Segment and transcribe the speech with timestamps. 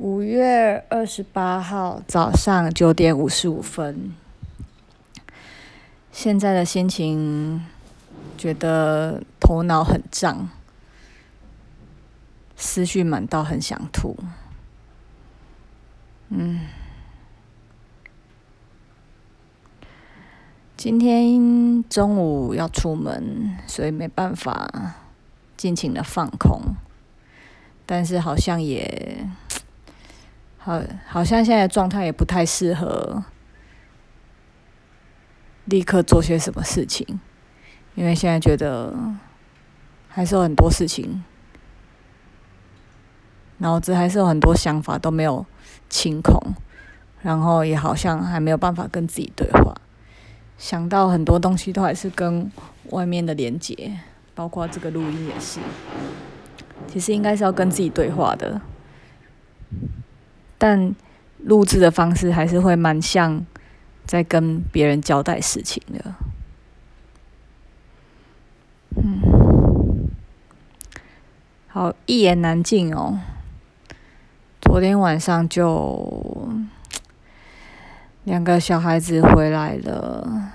[0.00, 4.14] 五月二十八号早上九点五十五分，
[6.10, 7.66] 现在的心情
[8.38, 10.48] 觉得头脑很胀，
[12.56, 14.16] 思绪满到很想吐。
[16.30, 16.60] 嗯，
[20.78, 24.94] 今天中午要出门，所以没办法
[25.58, 26.74] 尽情的放空，
[27.84, 29.28] 但是好像也。
[30.70, 33.24] 好，好像现在状态也不太适合
[35.64, 37.18] 立刻做些什么事情，
[37.96, 38.94] 因为现在觉得
[40.08, 41.24] 还是有很多事情，
[43.58, 45.44] 脑子还是有很多想法都没有
[45.88, 46.40] 清空，
[47.20, 49.74] 然后也好像还没有办法跟自己对话，
[50.56, 52.48] 想到很多东西都还是跟
[52.90, 53.98] 外面的连接，
[54.36, 55.58] 包括这个录音也是，
[56.86, 58.60] 其实应该是要跟自己对话的。
[60.60, 60.94] 但
[61.38, 63.46] 录制的方式还是会蛮像
[64.04, 66.14] 在跟别人交代事情的，
[68.96, 70.10] 嗯，
[71.68, 73.18] 好，一言难尽哦。
[74.60, 76.50] 昨天晚上就
[78.24, 80.52] 两个小孩子回来了，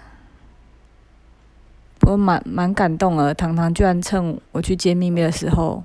[2.01, 3.33] 我蛮蛮感动的。
[3.33, 5.83] 糖糖居然趁我去接咪咪的时候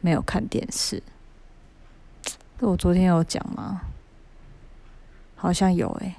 [0.00, 1.00] 没有看电视。
[2.64, 3.82] 我昨天有讲吗？
[5.36, 6.14] 好像有诶、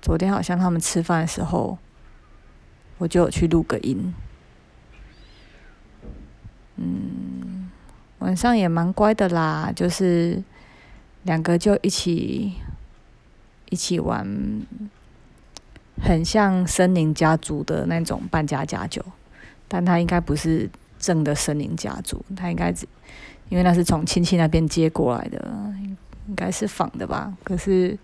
[0.00, 1.76] 昨天好像他们吃饭的时候，
[2.98, 4.14] 我就有去录个音。
[6.76, 7.68] 嗯，
[8.20, 10.40] 晚上也蛮乖的啦，就是
[11.24, 12.54] 两个就一起
[13.70, 14.24] 一起玩，
[16.00, 19.04] 很像森林家族的那种扮家家酒，
[19.66, 22.86] 但他应该不是正的森林家族，他应该只。
[23.48, 25.72] 因为那是从亲戚那边接过来的，
[26.26, 27.36] 应该是仿的吧。
[27.44, 27.96] 可是，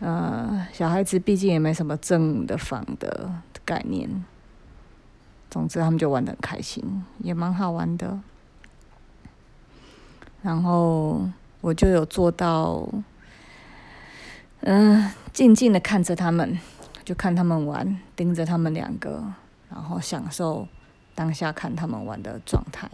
[0.00, 3.30] 呃，小孩子毕竟也没什么正的仿的
[3.64, 4.24] 概念。
[5.50, 8.18] 总之，他们就玩得很开心，也蛮好玩的。
[10.40, 11.28] 然后
[11.60, 12.88] 我就有做到，
[14.62, 16.58] 嗯、静静的看着他们，
[17.04, 19.22] 就看他们玩，盯着他们两个，
[19.68, 20.66] 然后享受
[21.14, 22.90] 当下看他们玩的状态。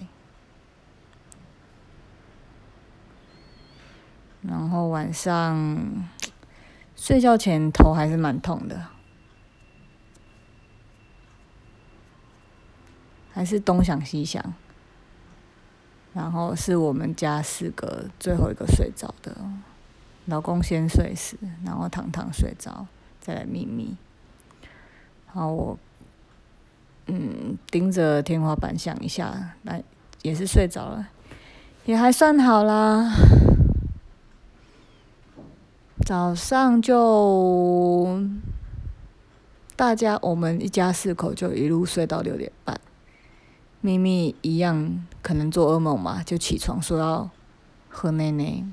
[4.42, 6.06] 然后晚上
[6.96, 8.86] 睡觉前头还是蛮痛的，
[13.32, 14.54] 还是东想西想。
[16.14, 19.36] 然后是我们家四个最后一个睡着的，
[20.24, 22.86] 老公先睡死，然后糖糖睡着，
[23.20, 23.96] 再来咪咪。
[25.26, 25.78] 然后我
[27.06, 29.80] 嗯盯着天花板想一下，那
[30.22, 31.08] 也是睡着了，
[31.84, 33.12] 也还算好啦。
[36.08, 38.18] 早上就
[39.76, 42.80] 大家我们一家四口就一路睡到六点半，
[43.82, 47.28] 咪咪一样可能做噩梦嘛，就起床说要
[47.90, 48.64] 喝奶奶。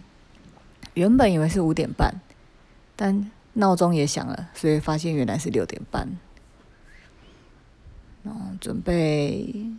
[0.93, 2.21] 原本以为是五点半，
[2.95, 6.17] 但闹钟也响了，所以发现原来是六点半。
[8.23, 9.73] 然后准备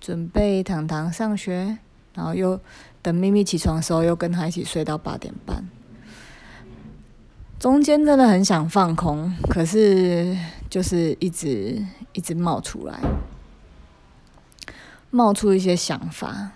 [0.00, 1.78] 准备糖糖上学，
[2.14, 2.58] 然后又
[3.00, 5.68] 等咪咪起床的时候，又跟他一起睡到八点半。
[7.60, 10.34] 中间真的很想放空，可是
[10.70, 11.84] 就是一直
[12.14, 12.98] 一直冒出来，
[15.10, 16.52] 冒出一些想法。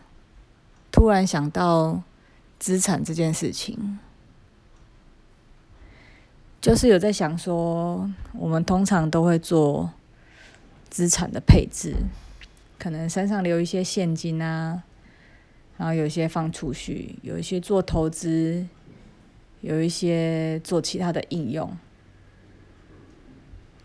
[0.90, 2.00] 突然想到
[2.58, 3.98] 资产这件事情，
[6.62, 9.90] 就是有在想说，我们通常都会做
[10.88, 11.96] 资产的配置，
[12.78, 14.82] 可能身上留一些现金啊，
[15.76, 18.66] 然后有一些放储蓄，有一些做投资。
[19.64, 21.74] 有一些做其他的应用，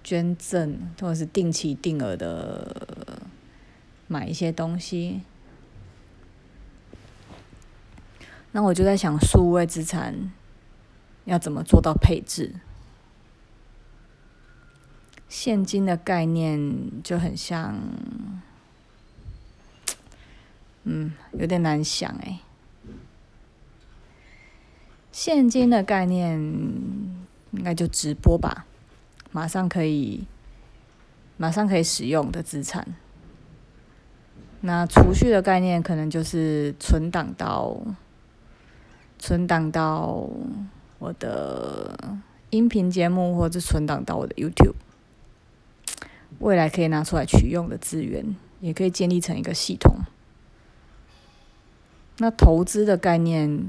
[0.04, 3.22] 捐赠或者是定期定额的
[4.06, 5.22] 买一些东西。
[8.52, 10.34] 那我就在想，数位资产
[11.24, 12.56] 要怎么做到配置？
[15.30, 17.80] 现金的概念就很像，
[20.84, 22.42] 嗯，有点难想哎。
[25.20, 28.66] 现金的概念应该就直播吧，
[29.34, 30.26] 马上可以，
[31.36, 32.88] 马上可以使用的资产。
[34.62, 37.78] 那储蓄的概念可能就是存档到，
[39.18, 40.26] 存档到
[41.00, 42.18] 我的
[42.52, 44.76] 音频节目，或者存档到我的 YouTube，
[46.40, 49.98] 未来可以拿出来取用的资源，也可以建立成一个系统。
[52.20, 53.66] 那投资的概念，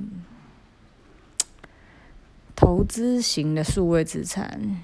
[2.60, 4.82] 投资型的数位资产，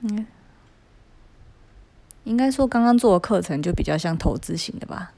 [0.00, 0.26] 嗯，
[2.24, 5.12] 应该说刚刚做的课程就比较像投资型的吧。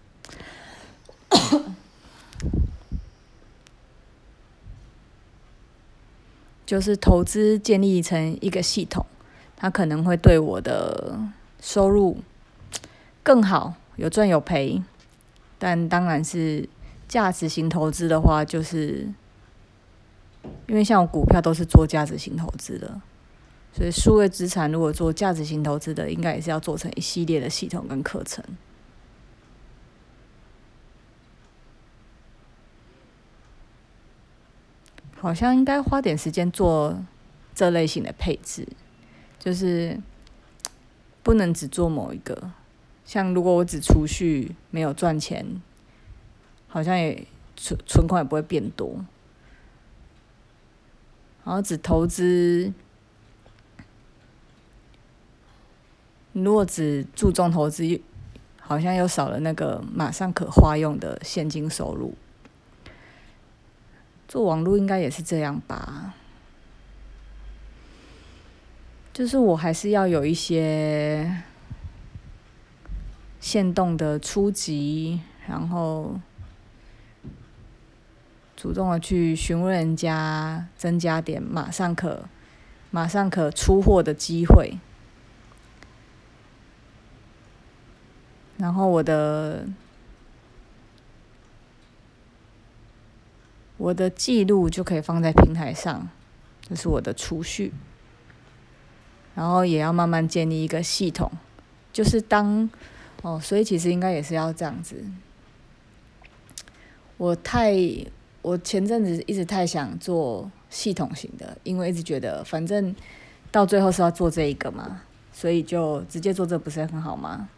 [6.66, 9.06] 就是投资建立成一个系统，
[9.56, 11.16] 它可能会对我的
[11.60, 12.18] 收入
[13.22, 14.82] 更好，有赚有赔。
[15.58, 16.68] 但当然是
[17.12, 19.06] 价值型投资的话，就是
[20.66, 23.02] 因为像我股票都是做价值型投资的，
[23.70, 28.42] 所以数位资产如果做价值型投资的，应该也是要做成一系列的系统跟课程。
[35.18, 37.04] 好像应该花点时间做
[37.54, 38.66] 这类型的配置，
[39.38, 40.00] 就是
[41.22, 42.52] 不能只做某一个。
[43.04, 45.60] 像如果我只储蓄没有赚钱，
[46.72, 49.04] 好像也存存款也不会变多。
[51.44, 52.72] 然后只投资，
[56.32, 58.00] 如果只注重投资，
[58.58, 62.14] 好像又少了那个马上可花用的现金收入。
[64.26, 66.14] 做网络应该也是这样吧，
[69.12, 71.42] 就是我还是要有一些
[73.40, 76.18] 限动的初级，然后
[78.62, 82.28] 主动的去询问人家，增加点马上可
[82.92, 84.78] 马上可出货的机会，
[88.58, 89.66] 然后我的。
[93.78, 96.08] 我的记录就可以放在平台上，
[96.68, 97.72] 这是我的储蓄。
[99.34, 101.32] 然后也要慢慢建立一个系统，
[101.92, 102.70] 就是当
[103.22, 105.04] 哦，所以其实应该也是要这样子。
[107.16, 107.74] 我太，
[108.42, 112.94] 我前阵子一直太想做系统型的，因为一直觉得反正
[113.50, 115.02] 到最后是要做这一个嘛，
[115.32, 117.48] 所以就直接做这不是很好吗？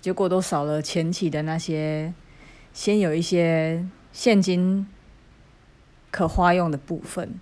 [0.00, 2.14] 结果都少了前期的那些，
[2.72, 3.86] 先有一些。
[4.14, 4.86] 现金
[6.10, 7.40] 可花用的部分，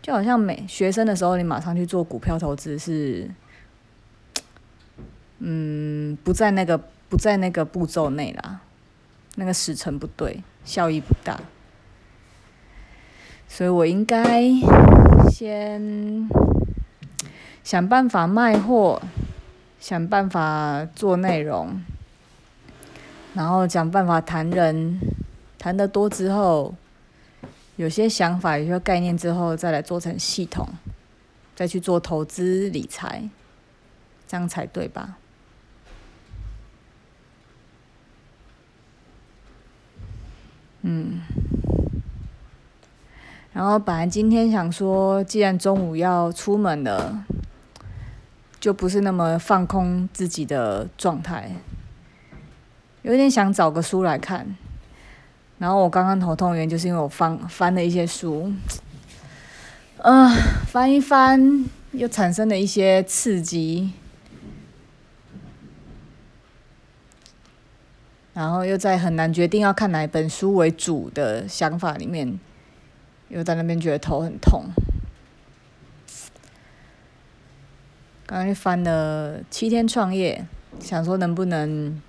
[0.00, 3.28] 就好像每学生的时候，你马上去做股票投资是，
[5.40, 8.60] 嗯，不在那个不在那个步骤内啦，
[9.36, 11.40] 那个时程不对，效益不大，
[13.48, 14.42] 所以我应该
[15.30, 16.28] 先
[17.62, 19.02] 想办法卖货，
[19.80, 21.82] 想办法做内容。
[23.34, 25.00] 然后想办法谈人，
[25.58, 26.72] 谈得多之后，
[27.74, 30.68] 有些想法、有些概念之后，再来做成系统，
[31.56, 33.28] 再去做投资理财，
[34.28, 35.18] 这样才对吧？
[40.84, 41.20] 嗯。
[43.52, 47.24] 然后本来今天想说，既然中午要出门了，
[48.58, 51.52] 就不是那么放空自己的状态。
[53.02, 54.56] 有点想找个书来看，
[55.58, 58.52] 然后我刚刚头痛原因就是因为我翻翻了一些书，
[59.98, 60.30] 嗯、
[60.66, 63.92] 翻一翻又产生了一些刺激，
[68.34, 72.38] 然后又在很难决定要看哪本书为主的想法里面，
[73.28, 74.64] 又在那边觉得头很痛。
[78.26, 80.44] 刚刚翻了《七天创业》，
[80.84, 82.02] 想说能不能。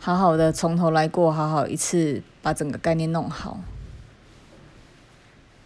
[0.00, 3.60] 好好的从头来过，好好一次把整个概念弄好。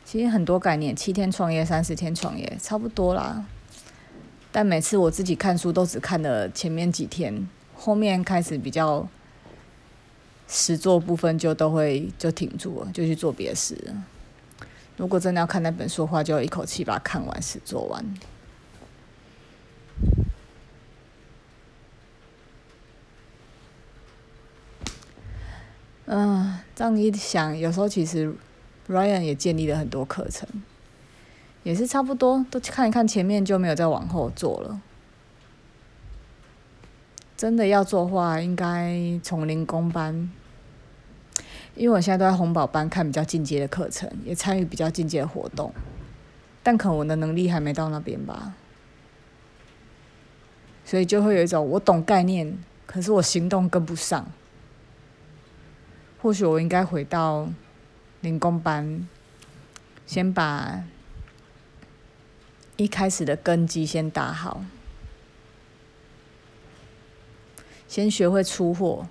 [0.05, 3.45] 其实很多概念，七天创业、三十天创业，差不多啦。
[4.51, 7.47] 但每次我自己看书都只看了前面几天，
[7.85, 9.09] 后面开始比较
[10.47, 13.77] 实作部分就都会就停住了，就去做别的事。
[14.97, 18.15] 如果真的要看那本书的话，就一口气把它看完，实作完。
[26.07, 28.33] 嗯、这样一想，有时候其实
[28.89, 30.49] Ryan 也建立了很多课程，
[31.65, 34.81] 也是差不多，都看一看前面就没有再往后做了。
[37.43, 40.31] 真的要做的话，应该从零工班，
[41.75, 45.75] 因为我现在都在红宝班看比较进阶的课程，也参与比较进阶的活动，
[46.63, 48.55] 但可能我的能力还没到那边吧，
[50.85, 52.57] 所以就会有一种我懂概念，
[52.87, 54.25] 可是我行动跟不上。
[56.21, 57.49] 或许我应该回到
[58.21, 59.09] 零工班，
[60.07, 60.85] 先把
[62.77, 64.65] 一开始的根基先打好，
[67.93, 69.07] 先学会出货，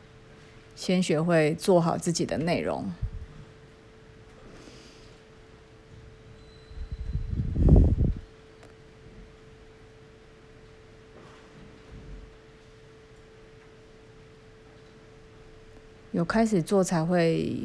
[0.76, 2.92] 先学会做好自己的内容。
[16.12, 17.62] 有开始做才会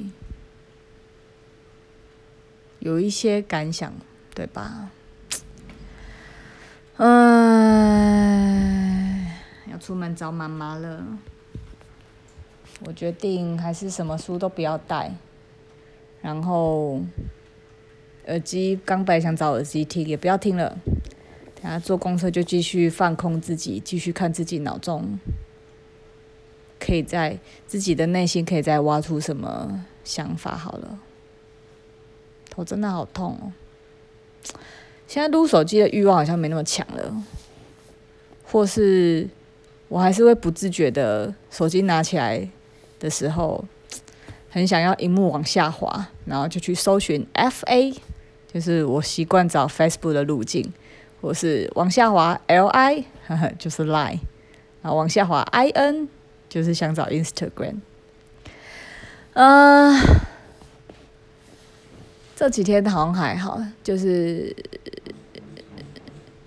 [2.80, 3.90] 有一些感想，
[4.34, 4.90] 对吧？
[6.98, 8.95] 嗯，
[9.76, 11.04] 要出门找妈妈了。
[12.86, 15.14] 我决定还是什么书都不要带，
[16.22, 17.02] 然后
[18.26, 20.78] 耳机刚本来想找耳机听，也不要听了。
[21.56, 25.18] 等下坐公车就继续放空自己，继续看自己脑中。
[26.78, 30.98] 可以在自己的内心可以再挖出什么想法好了，
[32.48, 33.52] 头真的好痛哦。
[35.06, 37.24] 现在撸手机的欲望好像没那么强了，
[38.44, 39.28] 或是
[39.88, 42.48] 我还是会不自觉的手机拿起来
[42.98, 43.64] 的时候，
[44.50, 47.96] 很想要荧幕往下滑，然后就去搜寻 FA，
[48.52, 50.72] 就是我习惯找 Facebook 的路径，
[51.20, 54.20] 或是往下滑 LI，呵呵，就是 Line，
[54.82, 56.08] 然后往下滑 IN。
[56.48, 57.74] 就是想找 Instagram，
[59.34, 60.00] 嗯、
[62.36, 64.54] 这几天好像还好，就是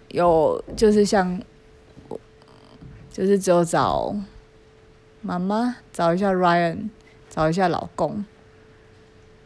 [0.08, 1.40] 有就是像，
[3.12, 4.16] 就是只有找
[5.22, 6.90] 妈妈，找一下 Ryan，
[7.30, 8.24] 找一下老公，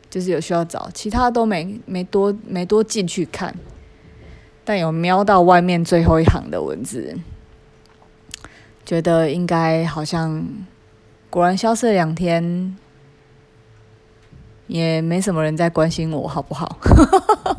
[0.09, 3.55] 就是有需要找，其他都没没多没多进去看，
[4.63, 7.17] 但有瞄到外面最后一行的文字。
[8.85, 10.45] 觉得应该好像，
[11.29, 12.77] 果然消失了两天，
[14.67, 16.77] 也没什么人在关心我，好不好？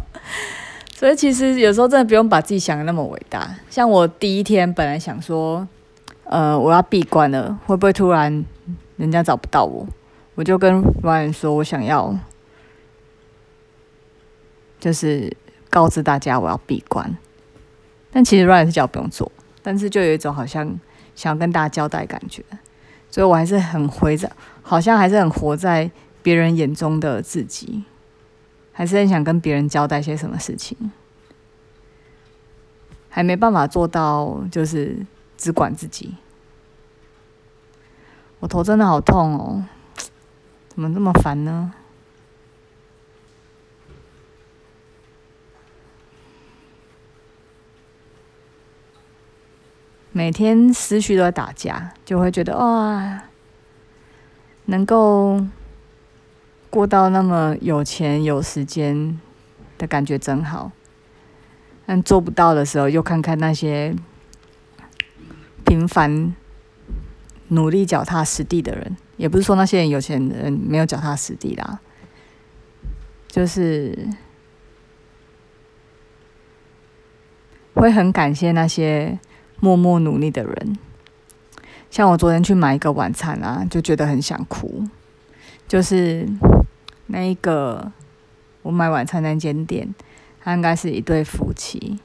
[0.95, 3.57] 所以其实有时候真的不用把自己想的那么伟大。
[3.71, 5.67] 像我第一天本来想说，
[6.25, 8.45] 呃，我要闭关了，会不会突然
[8.97, 9.87] 人家找不到我？
[10.35, 12.16] 我就跟 Ryan 说，我想要，
[14.81, 15.37] 就是
[15.71, 17.16] 告知大家我要闭关。
[18.11, 19.31] 但其实 Ryan 是叫不用做，
[19.62, 20.78] 但是就有一种好像。
[21.16, 22.43] 想要跟大家交代感觉，
[23.09, 24.28] 所以我还是很活在，
[24.62, 25.88] 好像还是很活在
[26.25, 27.85] 别人眼中的自己，
[28.73, 30.90] 还是很想跟别人交代些什么事情，
[33.09, 36.17] 还没办法做到就是只管自己。
[38.41, 39.64] 我头真的好痛哦，
[40.69, 41.73] 怎么这么烦呢？
[50.17, 53.25] 每天思绪都在打架，就会觉得哇，
[54.67, 55.45] 能够
[56.71, 59.19] 过到那么有钱有时间
[59.76, 60.71] 的感觉真好。
[61.85, 63.97] 但做不到的时候，又看看那些
[65.64, 66.35] 平凡、
[67.49, 71.80] 努力、脚踏实地的人，也不是说那些人有钱人没有脚踏实地啦，
[73.28, 74.09] 就是
[77.75, 79.18] 会很感谢那些。
[79.61, 80.76] 默默努力的人，
[81.88, 84.85] 像我昨天去买一个晚餐啊，就觉得很想哭。
[85.66, 86.28] 就是
[87.06, 87.90] 那一个
[88.61, 89.94] 我买晚餐那间店，
[90.42, 91.99] 它应该是一对夫妻。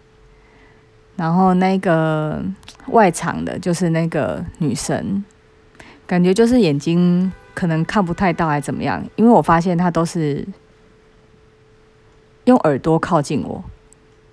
[1.19, 2.41] 然后那个
[2.88, 5.21] 外场的，就是那个女生，
[6.07, 9.03] 感觉就是眼睛可能看不太到，还怎么样？
[9.17, 10.47] 因为我发现她都是
[12.45, 13.61] 用耳朵靠近我，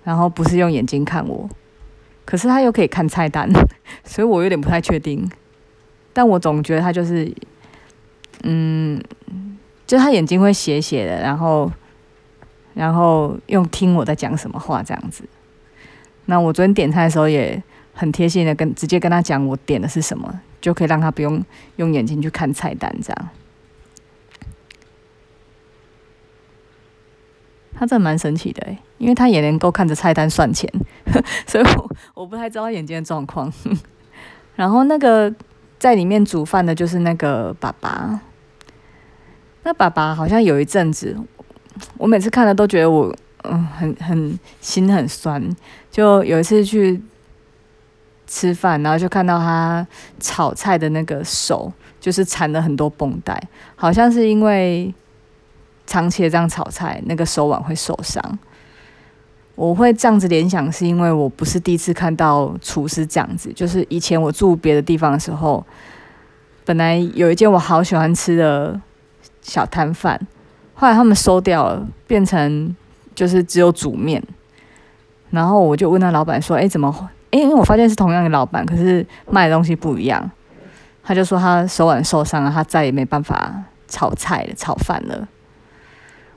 [0.05, 1.49] 然后不是用眼睛看我。
[2.23, 3.51] 可是她又可以看菜单，
[4.05, 5.29] 所以我有点不太确定。
[6.13, 7.29] 但我总觉得她就是，
[8.43, 9.03] 嗯，
[9.85, 11.69] 就她眼睛会斜斜的，然后，
[12.73, 15.25] 然后用听我在讲什么话这样子。
[16.27, 17.61] 那我昨天点菜的时候也
[17.93, 21.43] 很贴心的跟直接跟他讲我点的是什么，就可以让他不用
[21.77, 23.29] 用眼睛去看菜单这样。
[27.79, 30.67] 他真的蛮神奇的诶，因为他也能够看着菜单算钱，
[31.45, 33.51] 所以我我不太知道眼睛的状况。
[34.55, 35.31] 然后那个
[35.77, 38.19] 在里面煮饭的就是那个爸爸，
[39.61, 41.15] 那爸爸好像有一阵子，
[41.97, 43.15] 我每次看了都觉得我
[43.51, 45.43] 嗯很很心很酸。
[45.89, 47.01] 就有一次去
[48.25, 49.85] 吃饭，然后就看到他
[50.19, 53.41] 炒菜的那个手就是缠了很多绷带，
[53.75, 54.93] 好像是因为。
[55.89, 58.21] 长期的这样炒菜，那个手腕会受伤。
[59.55, 63.53] 我会这样子联想，是因为我不是第一次看到厨师这样子。
[63.53, 65.65] 就是以前我住别的地方的时候，
[66.65, 68.77] 本来有一间我好喜欢吃的
[69.41, 70.19] 小摊贩，
[70.73, 72.75] 后来他们收掉了，变成
[73.17, 74.23] 就是只有煮面。
[75.31, 77.09] 然后我就问那老板说：“哎，怎么？
[77.31, 80.29] 哎，因为我发现是同样的老板，可是卖的东西不一样。”
[81.03, 85.27] 他就说他手腕受伤了，他再也没办法炒菜了、炒饭了。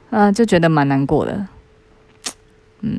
[0.08, 1.46] 嗯，就觉得蛮难过的。
[2.80, 2.98] 嗯，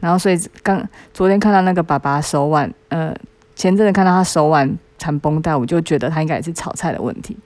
[0.00, 3.14] 然后所以刚昨天看到那个爸爸手腕，呃，
[3.54, 7.36] 前阵子看到他手腕缠绷带，我就觉得他应该也是炒菜的问题。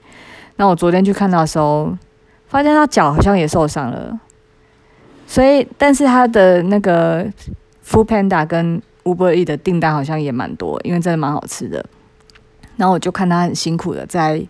[0.57, 1.97] 那我昨天去看到的时候，
[2.47, 4.19] 发现他脚好像也受伤了。
[5.31, 7.25] 所以，但是他的那个
[7.85, 11.85] Foodpanda 跟 Uber E 的订单好像也蛮多，因为真的蛮好吃的。
[12.75, 14.45] 然后我就看他很辛苦的在，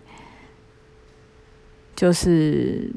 [1.94, 2.90] 就是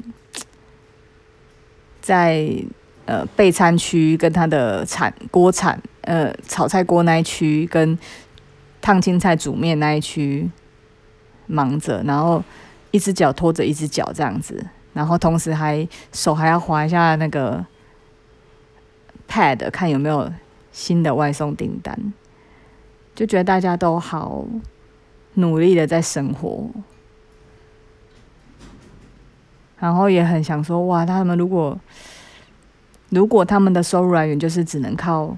[2.00, 2.52] 在
[3.04, 7.96] 呃备餐区跟他的铲锅铲呃炒菜锅那一区跟
[8.82, 10.50] 烫青菜煮面那一区
[11.46, 12.42] 忙着，然后
[12.90, 17.64] 一只脚拖着一只脚这样子，然后同时还手还要划一下那个。
[19.28, 20.32] Pad 看有没有
[20.72, 22.12] 新的外送订单，
[23.14, 24.46] 就觉得大家都好
[25.34, 26.70] 努力的在生活，
[29.78, 31.78] 然后也很想说，哇，他们如果
[33.10, 35.36] 如果他们的收入来源就是只能靠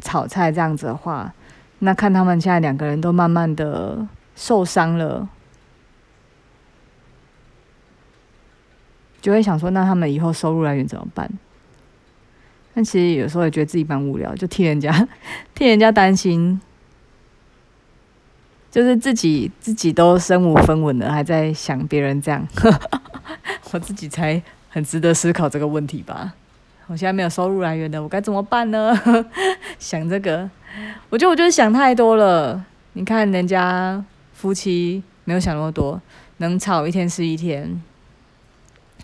[0.00, 1.32] 炒菜这样子的话，
[1.80, 5.28] 那看他们现在两个人都慢慢的受伤了，
[9.20, 11.30] 就会想说，那他们以后收入来源怎么办？
[12.74, 15.08] 但其实有时候也觉得自己蛮无聊，就替人家
[15.54, 16.60] 替人家担心，
[18.70, 22.46] 就是自己自己都身无分文了，还在想别人这样，
[23.72, 26.34] 我自己才很值得思考这个问题吧。
[26.86, 28.96] 我现在没有收入来源的，我该怎么办呢？
[29.78, 30.48] 想这个，
[31.08, 32.64] 我觉得我就是想太多了。
[32.94, 36.00] 你看人家夫妻没有想那么多，
[36.38, 37.82] 能吵一天是一天。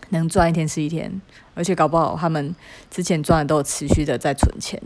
[0.09, 1.21] 能赚一天是一天，
[1.57, 2.55] 而且搞不好他们
[2.91, 4.79] 之前赚的都有持续的在存钱，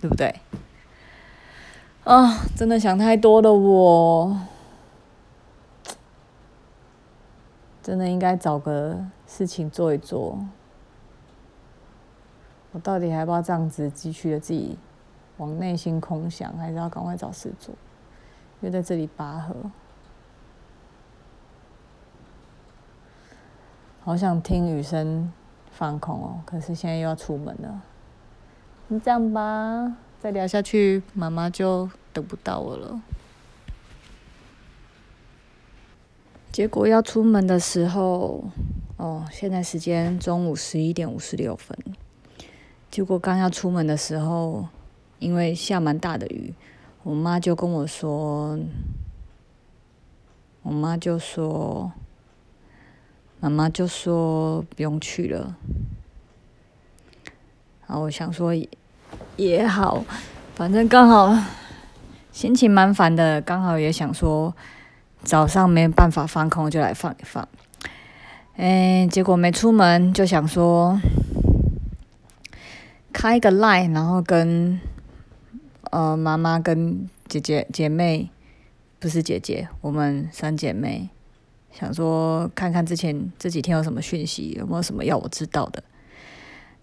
[0.00, 0.34] 对不对？
[2.02, 4.36] 啊，真的想太多了我，
[7.80, 10.44] 真的应该找个事情做一做。
[12.72, 14.76] 我到底还不要这样子继续的自己
[15.36, 17.72] 往内心空想，还是要赶快找事做？
[18.60, 19.54] 又在这里拔河。
[24.06, 25.32] 好想听雨声
[25.70, 27.82] 放空哦，可是现在又要出门了。
[28.88, 33.00] 你这样吧，再聊下去，妈妈就等不到我了。
[36.52, 38.44] 结果要出门的时候，
[38.98, 41.74] 哦，现在时间中午十一点五十六分。
[42.90, 44.68] 结果刚要出门的时候，
[45.18, 46.52] 因为下蛮大的雨，
[47.04, 48.58] 我妈就跟我说，
[50.60, 51.90] 我妈就说。
[53.44, 55.54] 妈妈就说不用去了，
[57.86, 58.66] 然后我想说也
[59.36, 60.02] 也好，
[60.54, 61.36] 反正刚好
[62.32, 64.56] 心情蛮烦的，刚好也想说
[65.22, 67.46] 早上没办法放空，就来放一放。
[68.56, 70.98] 哎，结果没出门，就想说
[73.12, 74.80] 开个 line，然后跟
[75.90, 78.30] 呃妈妈跟姐姐姐妹，
[78.98, 81.10] 不是姐姐，我们三姐妹。
[81.78, 85.82] 想说看看之前这几天有什么讯息，有没有什么要我知道的？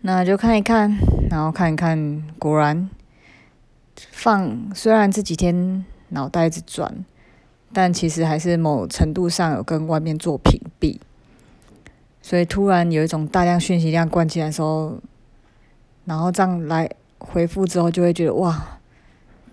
[0.02, 0.98] 那就看一看，
[1.30, 2.90] 然后看一看，果然
[3.96, 4.74] 放。
[4.76, 7.06] 虽然这几天脑袋一直转，
[7.72, 11.00] 但其实还是某程度上有跟外面做屏蔽。
[12.22, 15.00] 所以突然有一种大量讯息量灌进来的时候，
[16.06, 18.80] 然后这样来回复之后，就会觉得哇，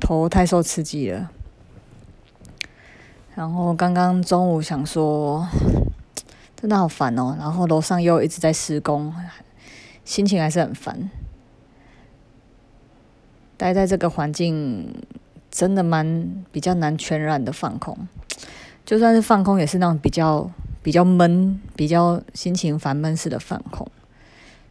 [0.01, 1.31] 头太受刺激了。
[3.39, 5.47] 然后刚刚中午想说，
[6.57, 7.37] 真的好烦哦。
[7.39, 9.15] 然后楼上又一直在施工，
[10.05, 11.09] 心情还是很烦。
[13.57, 14.93] 待在这个环境，
[15.53, 18.09] 真的蛮比较难全然的放空。
[18.85, 20.51] 就算是放空，也是那种比较
[20.83, 23.89] 比较闷、比较心情烦闷式的放空。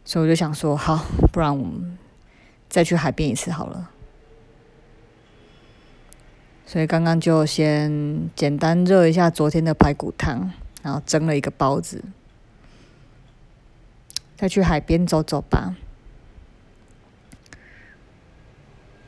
[0.04, 1.96] 所以我就想说，好，不然我们
[2.68, 3.88] 再去海边一次好了。
[6.70, 10.52] 所以刚刚就先简单热一下昨天的排骨汤，
[10.82, 12.04] 然后蒸了一个包子，
[14.36, 15.74] 再去海边走走吧。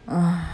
[0.07, 0.49] 啊，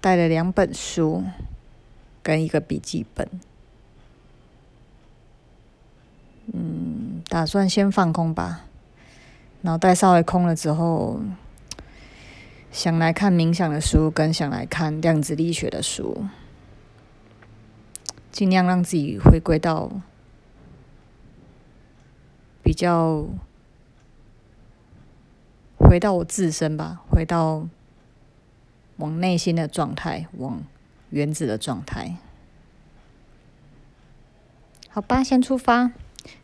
[0.00, 1.22] 带了两本书
[2.22, 3.28] 跟一个笔记本，
[6.54, 8.62] 嗯，打算先放空吧，
[9.60, 11.20] 脑袋稍微空了之后。
[12.74, 16.26] 想来看冥想的书，跟想来看量子力学的书，
[18.32, 19.92] 尽量让自己回归到
[22.64, 23.26] 比较
[25.78, 27.68] 回到我自身吧，回到
[28.96, 30.64] 往内心的状态，往
[31.10, 32.16] 原子的状态。
[34.88, 35.92] 好吧，先出发。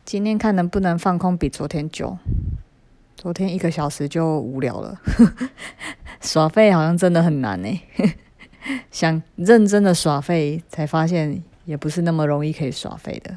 [0.04, 2.18] 今天看能不能放空比昨天久。
[3.20, 4.98] 昨天一个小时就无聊了，
[6.22, 7.82] 耍废好像真的很难呢。
[8.90, 13.36] 想认真的耍废，才发现也不是那么容易可以耍废的。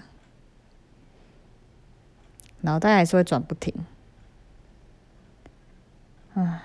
[2.61, 3.73] 脑袋还是会转不停。
[6.35, 6.61] 唉，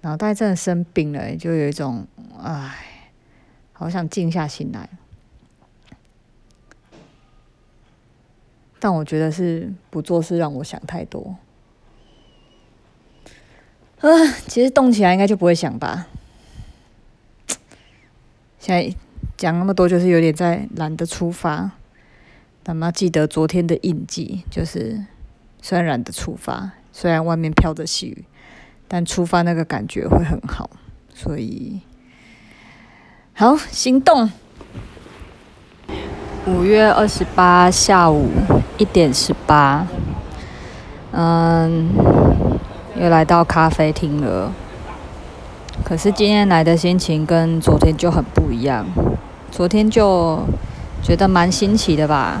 [0.00, 2.04] 脑袋真的生病了，就有一种
[2.42, 3.12] 唉，
[3.72, 4.90] 好想静下心来。
[8.80, 11.36] 但我觉得是不做事让我想太多。
[14.00, 14.08] 啊，
[14.48, 16.08] 其实动起来应该就不会想吧。
[18.58, 18.92] 现在
[19.36, 21.72] 讲那么多，就是有点在懒得出发。
[22.62, 25.04] 但要记得昨天的印记，就是
[25.62, 28.24] 虽然懒得出发，虽然外面飘着细雨，
[28.86, 30.70] 但出发那个感觉会很好。
[31.14, 31.80] 所以，
[33.32, 34.30] 好，行动。
[36.46, 38.30] 五月二十八下午
[38.78, 39.86] 一点十八，
[41.12, 41.90] 嗯，
[42.96, 44.50] 又来到咖啡厅了。
[45.84, 48.86] 可是今天来的心情跟昨天就很不一样。
[49.50, 50.40] 昨天就
[51.02, 52.40] 觉得蛮新奇的吧，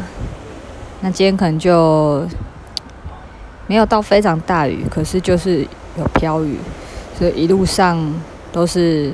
[1.02, 2.26] 那今天可能就
[3.66, 5.60] 没有到非常大雨，可是就是
[5.98, 6.58] 有飘雨，
[7.18, 8.14] 所以一路上
[8.50, 9.12] 都是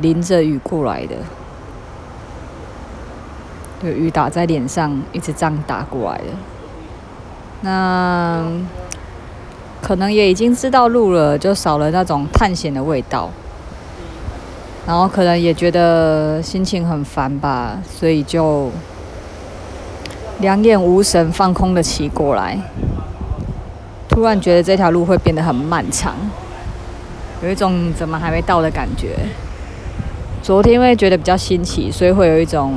[0.00, 1.16] 淋着雨过来的。
[3.84, 6.24] 有雨打在脸上，一直这样打过来的。
[7.60, 8.42] 那
[9.82, 13.28] 可能也已经知道路了，就少了那种探险的味道。
[14.86, 18.70] 然后可能也觉得心情很烦吧，所以就
[20.40, 22.58] 两眼无神、放空的骑过来。
[24.08, 26.14] 突然觉得这条路会变得很漫长，
[27.42, 29.16] 有一种怎么还没到的感觉。
[30.42, 32.74] 昨天因为觉得比较新奇，所以会有一种。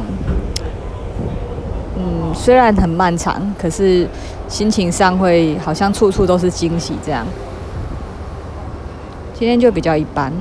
[2.37, 4.07] 虽然很漫长，可是
[4.47, 7.25] 心情上会好像处处都是惊喜这样。
[9.33, 10.31] 今天就比较一般，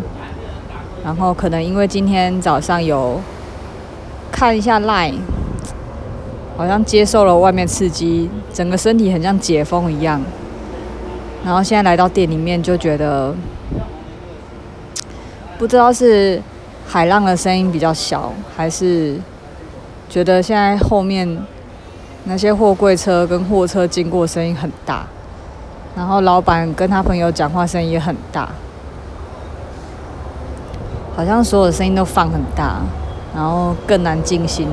[1.05, 3.21] 然后可能因为今天早上有
[4.31, 5.17] 看一下 Line，
[6.57, 10.23] 好像接受了外面刺激，整个身体很像解封一样。
[11.45, 13.35] 然后现在来到店里面，就觉得
[15.59, 16.41] 不知道是
[16.87, 19.17] 海浪的声音比较小，还是
[20.09, 21.37] 觉得现在后面。
[22.29, 25.07] 那些货柜车跟货车经过声音很大，
[25.95, 28.49] 然后老板跟他朋友讲话声音也很大，
[31.15, 32.81] 好像所有的声音都放很大，
[33.33, 34.67] 然后更难静心。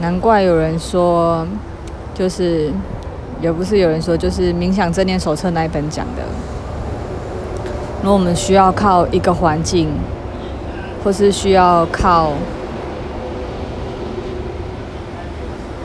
[0.00, 1.46] 难怪有人说，
[2.12, 2.72] 就是
[3.40, 6.24] 也不是有人说，就是《冥想正念手册》那一本讲的，
[8.02, 9.88] 如果我们需要靠一个环境。
[11.02, 12.32] 或是需要靠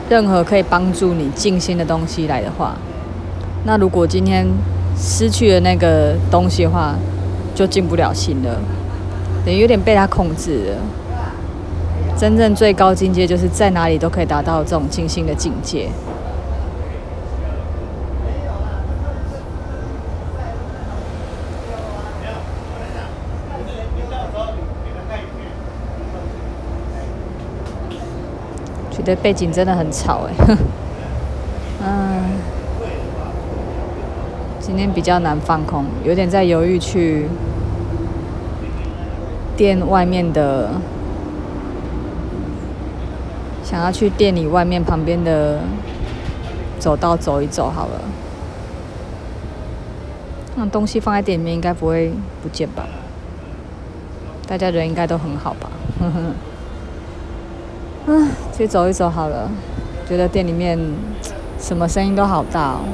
[0.08, 2.76] 任何可以帮助你静心的东西来的话，
[3.64, 4.46] 那如果今天
[4.96, 6.94] 失去了那个东西的话，
[7.54, 8.60] 就静不了心了，
[9.44, 10.76] 等于有点被它控制了。
[12.18, 15.88] 真正最高境界就是在哪里都可以达到这种静心的境界。
[29.06, 30.34] 觉得背景真的很吵哎，
[31.80, 32.24] 嗯，
[34.58, 37.28] 今天比较难放空，有点在犹豫去
[39.56, 40.70] 店外面的，
[43.62, 45.60] 想要去店里外面旁边的
[46.80, 48.00] 走道走一走好了。
[50.56, 52.10] 那东西放在店里面应该不会
[52.42, 52.84] 不见吧？
[54.48, 55.70] 大家人应该都很好吧？
[56.00, 56.20] 呵呵。
[58.08, 59.50] 嗯，去走一走好了。
[60.08, 60.78] 觉得店里面
[61.58, 62.84] 什么声音都好大哦。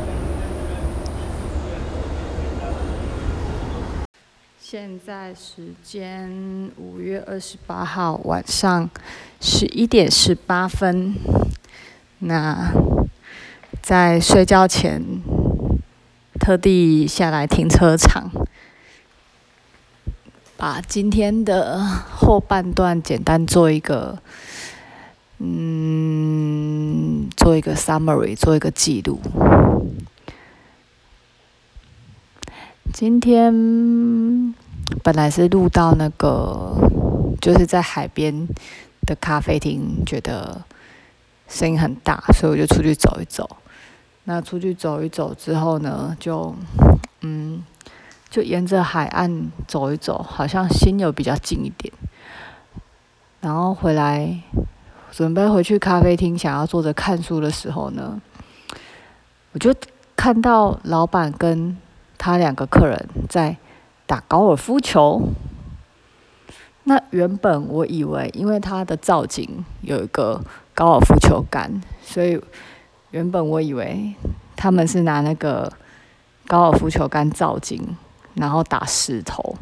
[4.58, 8.88] 现在时间五月二十八号晚上
[9.40, 11.14] 十一点十八分。
[12.20, 12.72] 那
[13.82, 15.02] 在睡觉前，
[16.40, 18.30] 特地下来停车场，
[20.56, 24.18] 把今天的后半段简单做一个。
[25.44, 29.20] 嗯，做一个 summary，做一个记录。
[32.92, 34.54] 今天
[35.02, 36.76] 本来是录到那个，
[37.40, 38.46] 就是在海边
[39.04, 40.62] 的咖啡厅，觉得
[41.48, 43.56] 声音很大，所以我就出去走一走。
[44.22, 46.54] 那出去走一走之后呢，就
[47.22, 47.64] 嗯，
[48.30, 51.92] 就沿着海岸走一走，好像心有比较静一点。
[53.40, 54.40] 然后回来，
[55.12, 58.18] 准备回去咖啡厅，想要坐着看书的时候呢，
[59.52, 59.72] 我就
[60.16, 61.76] 看到老板跟
[62.16, 63.58] 他两个客人在
[64.06, 65.20] 打高尔夫球。
[66.84, 70.40] 那原本我以为，因为他的造景有一个
[70.74, 72.40] 高尔夫球杆，所以
[73.10, 74.14] 原本我以为
[74.56, 75.70] 他们是拿那个
[76.46, 77.96] 高尔夫球杆造景，
[78.34, 79.56] 然后打石头。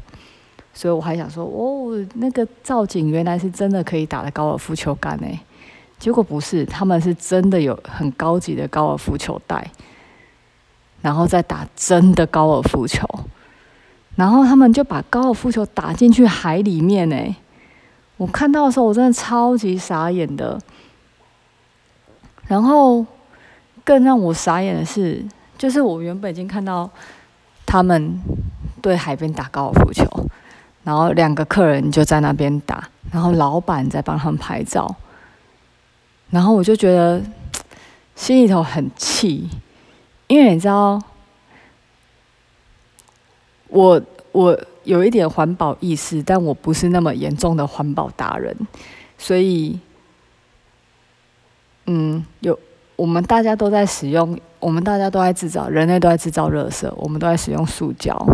[0.81, 5.38] 所以我还想说，哦，那个造景原来是真的可以打的高尔夫球杆诶，
[5.99, 9.71] 结果不是，他们是真的有很高级的高尔夫球带，
[11.03, 13.07] 然后再打真的高尔夫球，
[14.16, 17.37] 然后他们就把高尔夫球打进去海里面诶，
[18.16, 20.59] 我看到的时候我真的超级傻眼的，
[22.47, 23.05] 然后
[23.85, 25.23] 更让我傻眼的是，
[25.59, 26.88] 就是我原本已经看到
[27.66, 28.19] 他们
[28.81, 30.07] 对海边打高尔夫球。
[30.83, 34.97] 然后两个客人就在那边打，然后老板在帮他们拍照，
[36.31, 37.23] 然后我就觉得
[38.16, 39.49] 心里头很气，
[40.27, 40.99] 因为你知道，
[43.69, 44.01] 我
[44.33, 48.57] 我有一点环保意识，但我不是那么严重的环保达人，
[49.19, 49.79] 所以，
[51.85, 52.59] 嗯，有
[52.97, 58.27] 我们大家都在使用，我们大家都在制造，人类都在制造垃圾，我们都在使用塑胶，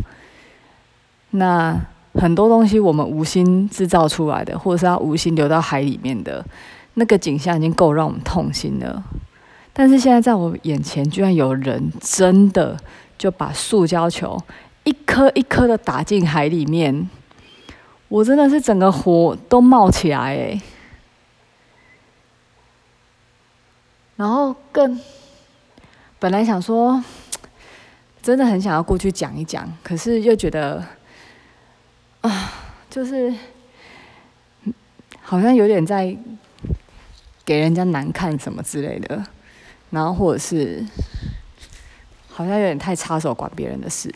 [1.30, 1.84] 那。
[2.18, 6.44] 很多东西我们无心制造出来的，或者是它无心流到海里面的，
[6.94, 9.04] 那个景象已经够让我们痛心了。
[9.72, 12.74] 但是现在在我眼前，居然有人真的
[13.18, 14.42] 就把塑胶球
[14.84, 17.10] 一颗一颗的打进海里面，
[18.08, 20.60] 我真的是整个火都冒起来诶。
[24.16, 24.98] 然后更
[26.18, 27.04] 本来想说，
[28.22, 30.82] 真的很想要过去讲一讲，可是又觉得。
[32.26, 32.52] 啊，
[32.90, 33.32] 就是
[35.22, 36.16] 好像有点在
[37.44, 39.24] 给人家难看什么之类的，
[39.90, 40.84] 然后或者是
[42.28, 44.12] 好像有点太插手管别人的事，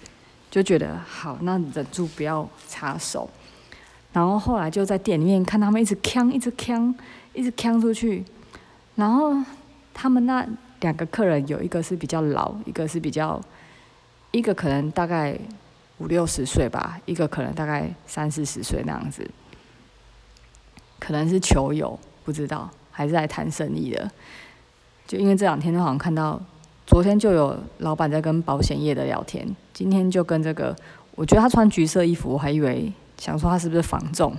[0.51, 3.31] 就觉得好，那忍住不要插手。
[4.13, 6.93] 然后后来就在店里面看他们一直呛，一直呛，
[7.33, 8.25] 一直呛出去。
[8.97, 9.33] 然后
[9.95, 10.45] 他们那
[10.81, 13.41] 两个客人有一个是比较老，一个是比较，
[14.33, 15.39] 一个可能大概。
[16.01, 19.31] 五六十岁吧，一个可能大概三四十岁那样子，
[20.99, 24.11] 可能是球友，不知道，还是来谈生意的。
[25.07, 26.41] 就因为这两天都好像看到，
[26.87, 30.75] 昨天就有老板在跟保险业的聊天，今天就跟这个，
[31.17, 34.35] 我觉得他穿橘色衣服，我还以为想说他是不是房仲，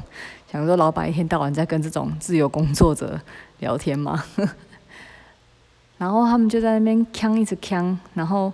[0.51, 3.21] 想说老板一天到晚在跟这种自由工作者
[3.59, 4.23] 聊天嘛。
[5.99, 8.51] 然后他们就在那边呛，一直呛，然后。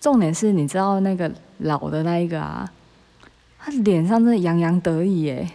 [0.00, 2.72] 重点是，你知道那个老的那一个啊，
[3.58, 5.50] 他脸上真的洋洋得意耶，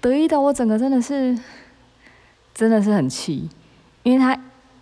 [0.00, 1.36] 得意到我整个真的是，
[2.54, 3.50] 真的是很气，
[4.04, 4.40] 因为他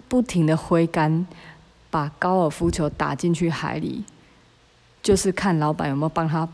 [0.08, 1.26] 不停的挥杆，
[1.90, 4.04] 把高尔夫球打进去海里，
[5.02, 6.46] 就是看老板有没有帮他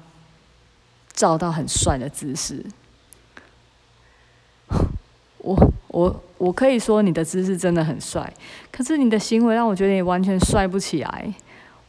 [1.13, 2.65] 照到很帅的姿势。
[5.39, 5.57] 我
[5.89, 8.33] 我我可以说你的姿势真的很帅，
[8.71, 11.35] 可是你的行为让我觉得你完全帅不起来。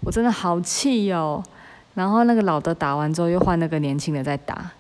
[0.02, 1.44] 我真的好气哦！
[1.94, 4.72] 然后那个老的打完之后，又换那个年轻的在打。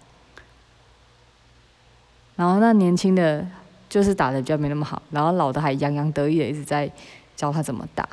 [2.38, 3.46] 然后那年轻的
[3.90, 6.90] 就是打的比较没那么好，然后老的还洋洋得意的一直在
[7.36, 8.08] 教他怎么打。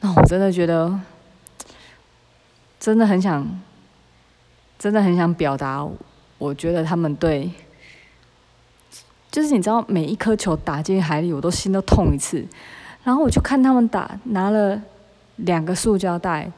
[0.00, 0.98] 那我真的觉得，
[2.80, 3.46] 真的很想，
[4.78, 5.86] 真的很想表达，
[6.38, 7.50] 我觉得他们对，
[9.30, 12.46] 就是你知道，每一颗球打进海里，我都心都痛一次。
[13.04, 14.80] 然后我就看他们打，拿了。
[15.36, 16.50] 两个塑胶袋，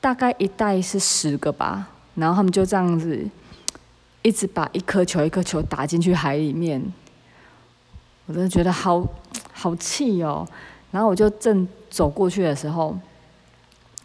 [0.00, 3.26] 大概一袋是十个吧，然后他们就这样子，
[4.22, 6.82] 一直把一颗球一颗球打进去海里面，
[8.26, 9.06] 我真的觉得好
[9.52, 10.46] 好气哦。
[10.90, 12.96] 然后我就正走过去的时候，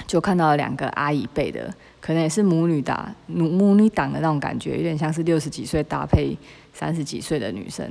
[0.08, 6.38] 就看到了两个阿姨辈的，可能也是母女打母母女档的那种感觉，有点像是六十几岁搭配
[6.74, 7.86] 三十几岁的女生。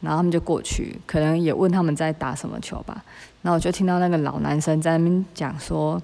[0.00, 3.04] 然后他们就过去，可能也问他们在打什么球吧。
[3.42, 6.00] 然后我就听到那个老男生在那边讲说，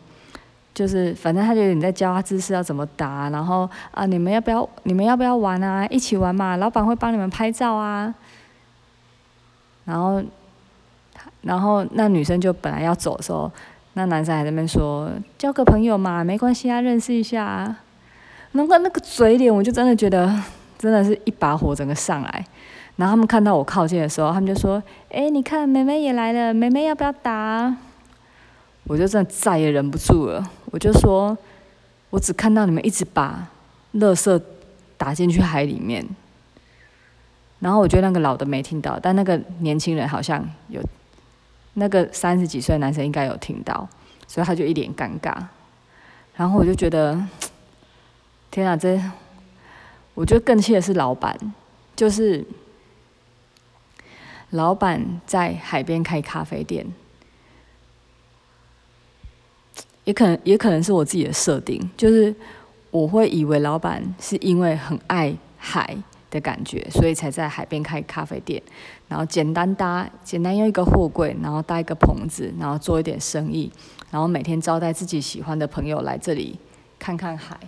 [0.74, 3.28] 就是反正他就有点在教他姿势要怎么打。
[3.30, 4.68] 然后啊，你们要不要？
[4.84, 5.86] 你们要不要玩啊？
[5.88, 8.14] 一起玩嘛，老板会帮你们拍照啊。
[9.84, 10.22] 然后，
[11.42, 13.50] 然后那女生就本来要走的时候，
[13.92, 17.78] 那男生还在那边说交个朋友嘛，没关系啊，认识一下啊。
[18.52, 20.34] 那个那个嘴脸，我就真的觉得
[20.78, 22.46] 真的是一把火整个上来。
[22.96, 24.82] 然后他们看到我靠近的时候，他们就说
[25.12, 27.76] ：“哎，你看妹妹也来了，妹妹要不要打？”
[28.88, 31.36] 我就真的再也忍不住了，我就说
[32.08, 33.48] ：“我只看到你们一直把
[33.96, 34.40] 垃圾
[34.96, 36.06] 打进去海里面。”
[37.60, 40.80] 然后我觉得那个老的没听到，但那个年轻人好像有，
[41.74, 43.86] 那个三十几岁的男生应该有听到，
[44.26, 45.34] 所以他就一脸尴尬。
[46.34, 47.22] 然后我就觉得，
[48.50, 48.98] 天啊，这
[50.14, 51.36] 我觉得更气的是老板，
[51.94, 52.42] 就是。
[54.56, 56.86] 老板在海边开咖啡店，
[60.04, 62.34] 也可能也可能是我自己的设定，就是
[62.90, 65.96] 我会以为老板是因为很爱海
[66.30, 68.62] 的感觉，所以才在海边开咖啡店，
[69.08, 73.70] 然后简单搭，简单用一个货柜，然后搭一个棚子，然后做一点生意，
[74.10, 76.58] 然后每天招待自己喜欢的朋友来这里
[76.98, 77.58] 看看海。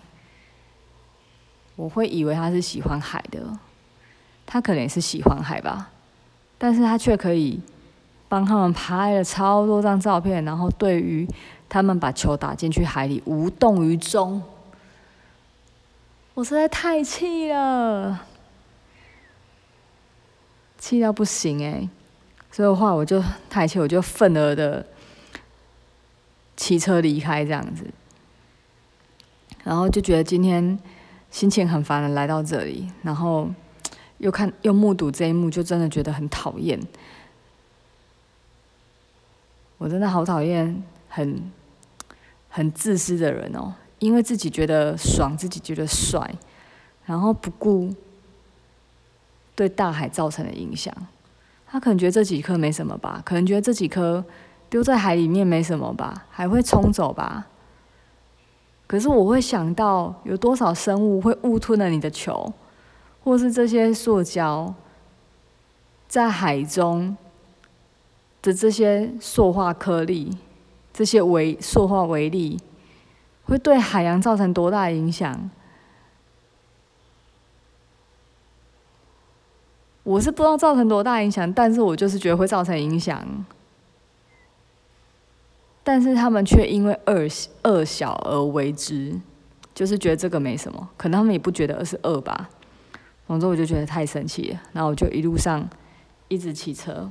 [1.77, 3.59] 我会以为他是喜欢海的，
[4.47, 5.91] 他可能是喜欢海吧。
[6.61, 7.61] 但是他却可以
[8.29, 11.25] 帮他们拍了超多张照片，然后对于
[11.69, 14.43] 他们把球打进去海里无动于衷，
[16.35, 18.27] 我实在太气了，
[20.79, 21.89] 气到不行哎！
[22.51, 24.85] 所以的话，我就太气，我就愤而的
[26.57, 27.85] 骑车离开这样子，
[29.63, 30.77] 然后就觉得今天
[31.31, 33.49] 心情很烦的来到这里，然后。
[34.19, 36.79] 又看又目睹这一幕，就真的觉得很讨厌。
[39.79, 41.41] 我真的好讨厌很
[42.49, 46.35] 很自私的人哦，因为自己觉得爽，自己觉得帅，
[47.07, 47.95] 然后不顾
[49.55, 50.93] 对大海造成的影响。
[51.71, 54.25] 他可能觉得这几颗没什么吧，可能觉得这几颗
[54.69, 57.47] 丢在海里面没什么吧，还会冲走吧。
[58.89, 62.53] 可是我会想到，有多少生物会误吞了你的球？
[63.29, 64.75] 或是这些塑胶
[66.09, 67.15] 在海中
[68.41, 70.35] 的这些塑化颗粒，
[70.95, 72.59] 这些微塑化微粒，
[73.45, 75.51] 会对海洋造成多大影响？
[80.05, 83.45] 我是不知道造成多大影响，但是我就是觉得会造成影响。
[85.85, 87.29] 但是他们却因为恶
[87.65, 89.21] 恶小而为之，
[89.75, 92.49] 就是觉得这个没什么，可能他们也不觉得是恶吧。
[93.29, 95.69] 总之我就觉得太神奇了，然后我就一路上
[96.29, 97.11] 一直骑车，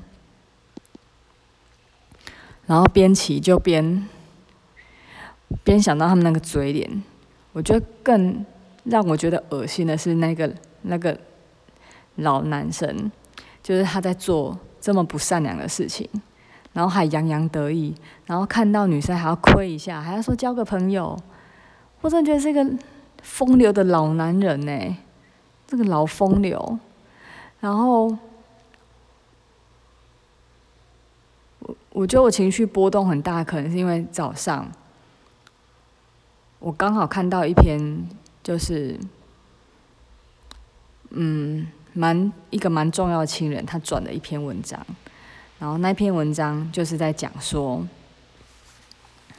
[2.65, 4.05] 然后边骑就边
[5.63, 7.03] 边想到他们那个嘴脸。
[7.53, 8.43] 我觉得更
[8.83, 10.51] 让我觉得恶心的是那个
[10.81, 11.19] 那个
[12.15, 13.11] 老男生，
[13.61, 16.09] 就是他在做这么不善良的事情，
[16.73, 21.15] 然后还洋洋得意，然后看到女生还要亏一下，还要说交个朋友。
[22.01, 22.65] 我真的觉得是一个
[23.21, 24.97] 风流的老男人呢。
[25.67, 26.79] 这个老风流，
[27.59, 28.05] 然后
[31.59, 34.65] 我我觉得我情绪波动很大，可能是因为早上
[36.59, 37.77] 我刚好看到一篇，
[38.41, 38.97] 就是
[41.09, 44.79] 嗯，蛮一个蛮重要的亲人，他转了一篇文章，
[45.59, 47.85] 然后那篇文章就是在讲说，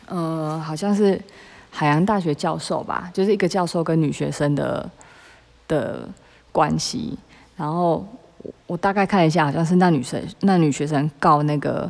[0.09, 1.19] 呃，好像是
[1.71, 4.91] 海洋大学教授吧，就是一个教授跟女学生的。
[5.69, 6.09] 的
[6.51, 7.17] 关系，
[7.57, 8.05] 然后
[8.39, 11.89] 我我大概看一下，好像是那女生那女学生告那个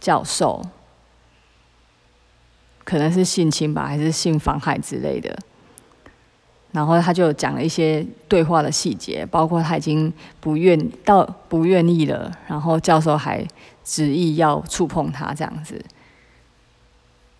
[0.00, 0.64] 教授，
[2.84, 5.36] 可能是性侵吧，还是性妨害之类的。
[6.72, 13.44] 然后他就讲了一些对话的细节，包括他已经不愿到不愿意了，然后教授还
[13.84, 15.84] 执意要触碰他这样子。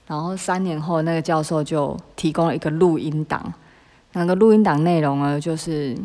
[0.09, 3.54] 然后三年后，那个教授就提供了一个录音档。
[4.12, 5.96] 那个录音档内容呢，就是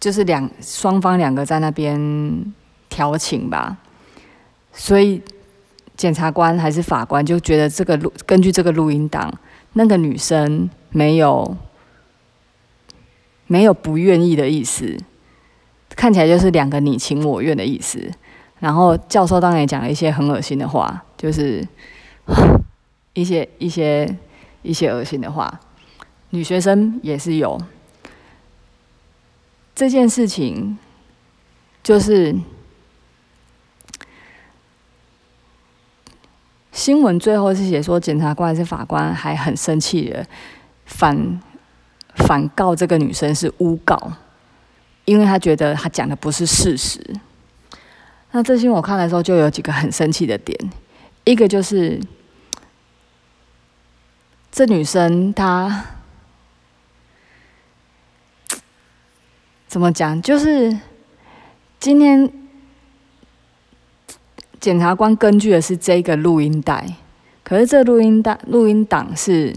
[0.00, 2.52] 就是两双方两个在那边
[2.88, 3.76] 调情吧，
[4.72, 5.22] 所以
[5.96, 9.32] 检察官还是法官就觉得这个录根据这个录音档，
[9.74, 11.56] 那个女生没有
[13.46, 14.96] 没有不愿意的意思，
[15.90, 18.10] 看起来就是两个你情我愿的意思。
[18.58, 21.66] 然后教授当然也讲了一些很恶心的话，就是
[23.14, 24.16] 一些一些
[24.62, 25.60] 一些恶心的话。
[26.34, 27.60] 女学生也是有
[29.74, 30.78] 这件事情，
[31.82, 32.34] 就是
[36.72, 40.26] 新闻最后是写说，检察官还是法官还很生气的
[40.86, 41.40] 反
[42.16, 44.12] 反告这个女生是诬告，
[45.04, 46.98] 因为他觉得他讲的不是事实。
[48.30, 50.58] 那这些我看的时候就有几个很生气的点，
[51.24, 52.00] 一个就是
[54.50, 55.84] 这女生她
[59.72, 60.20] 怎么讲？
[60.20, 60.76] 就是
[61.80, 62.30] 今天
[64.60, 66.86] 检察官根据的是这个录音带，
[67.42, 69.56] 可是这录音带录音档是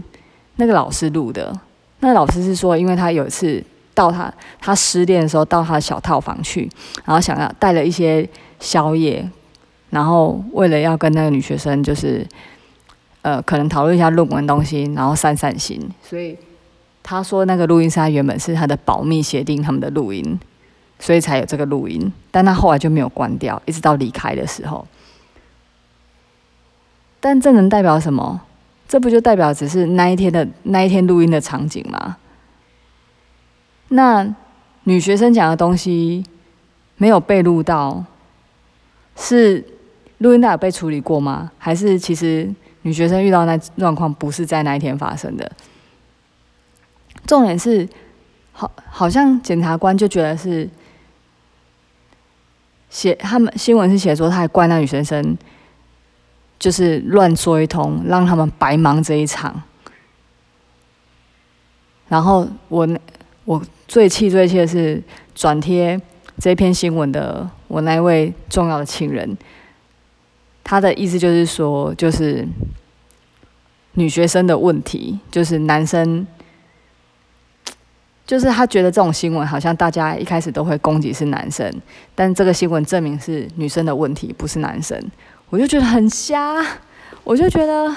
[0.55, 1.59] 那个老师录的。
[1.99, 3.61] 那老师是说，因为他有一次
[3.93, 6.72] 到他他失恋的时候到他小套房去，
[7.03, 8.26] 然后想要带了一些
[8.61, 9.30] 宵夜。
[9.89, 12.26] 然后为了要跟那个女学生，就是，
[13.22, 16.38] 呃，可能讨论一下论文东西，然后散散心，所以
[17.08, 20.39] 他说那个录音是他原本是他的保密协定，他们的录音，
[20.97, 24.88] 所以才有这个录音，但他后来就没有关掉，一直到离开的时候。
[27.20, 28.41] 但这能代表什么？
[28.88, 32.18] 这不就代表只是那一天的那一天录音的场景吗？
[33.89, 34.36] 那
[34.86, 36.26] 女学生讲的东西
[36.97, 38.03] 没有被录到，
[39.16, 39.64] 是？
[40.20, 41.51] 录音带有被处理过吗？
[41.58, 42.49] 还是其实
[42.84, 45.51] 女学生遇到那状况不是在那一天发生的？
[47.26, 47.88] 重点是，
[48.51, 50.69] 好，好像检察官就觉得是
[52.89, 55.38] 写他们新闻是写说，他还怪那女学生
[56.59, 59.61] 就是乱说一通，让他们白忙这一场。
[62.07, 62.88] 然后我
[63.45, 65.01] 我最气最气的是
[65.34, 65.99] 转贴
[66.39, 69.36] 这篇新闻的我那位重要的亲人。
[70.63, 72.47] 他的意思就是说，就是
[73.93, 76.26] 女学生的问题，就是男生，
[78.26, 81.71] 就是他觉得这种新闻好像大家一开始都会攻击是男生，
[82.13, 84.99] 但这个新闻证明是女生的问题，不是男生，
[85.49, 86.65] 我就觉得很瞎，
[87.23, 87.95] 我就觉得，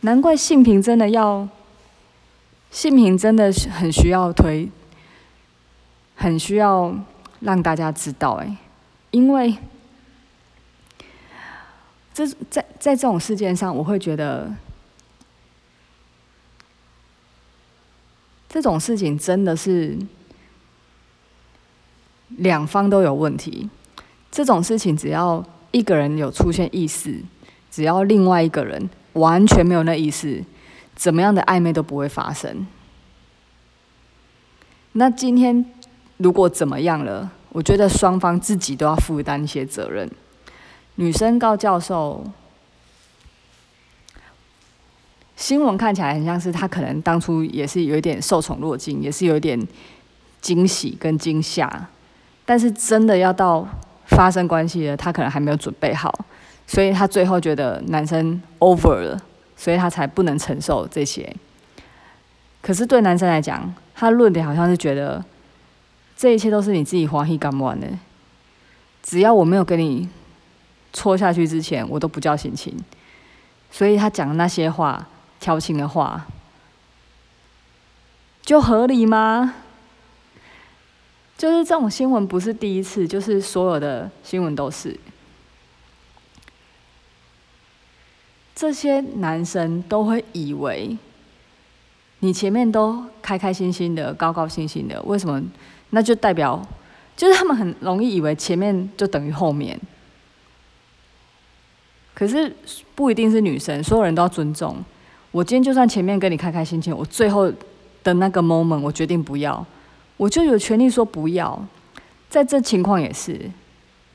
[0.00, 1.48] 难怪性平真的要，
[2.70, 4.68] 性平真的很需要推，
[6.16, 6.94] 很需要
[7.40, 8.56] 让大家知道，哎，
[9.10, 9.56] 因为。
[12.14, 14.52] 这在在这种事件上，我会觉得
[18.48, 19.96] 这种事情真的是
[22.28, 23.68] 两方都有问题。
[24.30, 27.20] 这种事情只要一个人有出现意识，
[27.70, 30.42] 只要另外一个人完全没有那意思，
[30.94, 32.66] 怎么样的暧昧都不会发生。
[34.92, 35.64] 那今天
[36.16, 40.10] 如果怎么样了，我觉得双方自己都要负担一些责任。
[40.96, 42.24] 女生告教授，
[45.38, 49.56] 新闻看起来很像是他可能当初也是有一点受宠若惊，也是有一点
[50.40, 51.88] 惊喜跟惊吓，
[52.44, 53.64] 但是真的要到
[54.06, 56.12] 发生关系了，他可能还没有准备好，
[56.66, 59.22] 所以他最后觉得男生 over 了，
[59.56, 61.32] 所以他才不能承受这些。
[62.60, 65.24] 可是对男生来讲，他论点好像是觉得
[66.16, 67.86] 这一切都是你自己欢喜干完的，
[69.04, 70.08] 只要我没有跟你。
[70.90, 72.74] 戳下去之前，我都不叫心情，
[73.70, 75.06] 所以他讲的那些话，
[75.40, 76.26] 调情的话，
[78.42, 79.54] 就合理吗？
[81.36, 84.98] 就是这种新闻不是第一次，就是所有的新闻都是，
[88.56, 90.98] 这些男生都会以为，
[92.18, 95.40] 你前面都开开心心的、高高兴兴的，为什么？
[95.90, 96.60] 那就代表，
[97.16, 99.80] 就是他们很容易以为前面就等于后面。
[102.14, 102.52] 可是
[102.96, 104.84] 不一定是女生，所有人都要尊重。
[105.38, 107.48] 我今天就算前面跟你开开心心，我最后
[108.02, 109.64] 的那个 moment，我决定不要，
[110.16, 111.64] 我就有权利说不要。
[112.28, 113.48] 在这情况也是，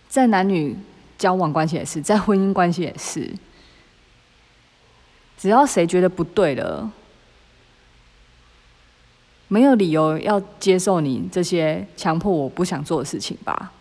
[0.10, 0.76] 在男女
[1.18, 3.32] 交往关系也是，在婚姻关系也是，
[5.38, 6.92] 只要谁觉得不对了，
[9.48, 13.72] 没有理由要接受你这些强迫我不想做的事情吧。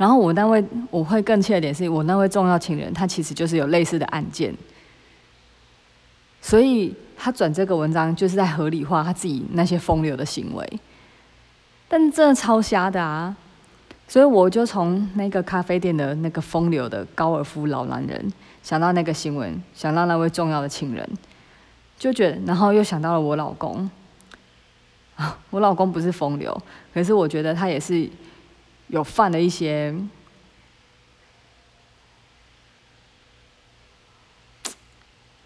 [0.00, 4.50] 然后我那位我会更气的点是我那位重要情人，他其实就是有类似的案件，
[6.40, 10.80] 所以他转这个文章就是在合理化他自己那些风流的行为，
[11.86, 13.36] 但真的超瞎的啊！
[14.08, 18.32] 所以我就从那个咖啡店的那个风流的高尔夫老男人
[18.62, 21.06] 想到那个新闻，想到那位重要的情人，
[21.98, 23.90] 就觉得，然后又想到了我老公
[25.16, 26.58] 啊， 我老公不是风流，
[26.94, 28.08] 可是我觉得他也是。
[28.90, 29.94] 有犯了一些，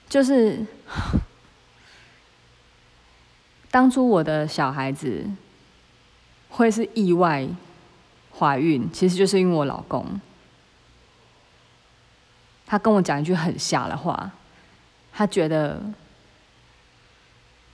[0.09, 0.65] 就是
[3.71, 5.27] 当初我的小孩子
[6.49, 7.47] 会是意外
[8.39, 10.19] 怀孕，其实就是因为我老公，
[12.65, 14.31] 他跟我讲一句很瞎的话，
[15.13, 15.83] 他觉得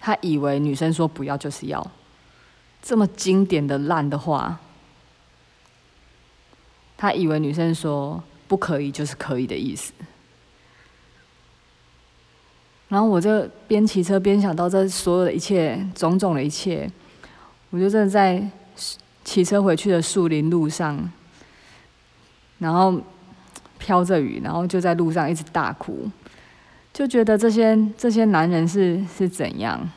[0.01, 1.91] 他以为女生说不要就是要，
[2.83, 4.59] 这么经典的烂的话。
[7.01, 9.95] 他以为女生说不可以就是可以的意思。
[12.91, 16.91] 然后我就边骑车边想到这所有的一切，种种的一切，
[17.71, 18.47] 我就真的在
[19.25, 21.11] 骑车回去的树林路上，
[22.59, 23.01] 然后
[23.79, 26.11] 飘着雨，然后就在路上一直大哭，
[26.93, 29.89] 就觉得这些这些男人是是怎样，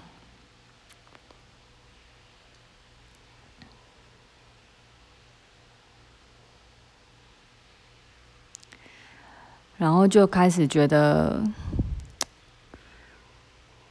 [9.84, 11.44] 然后就开始觉得。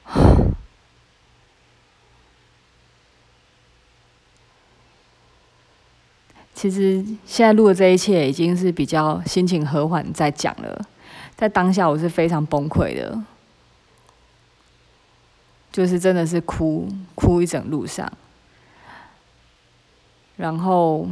[6.54, 10.82] 其实现在录的这一切已经是比较心情和缓在讲了，
[11.36, 13.22] 在当下我是非常崩溃的，
[15.70, 18.10] 就是真的是哭哭一整路上，
[20.36, 21.06] 然后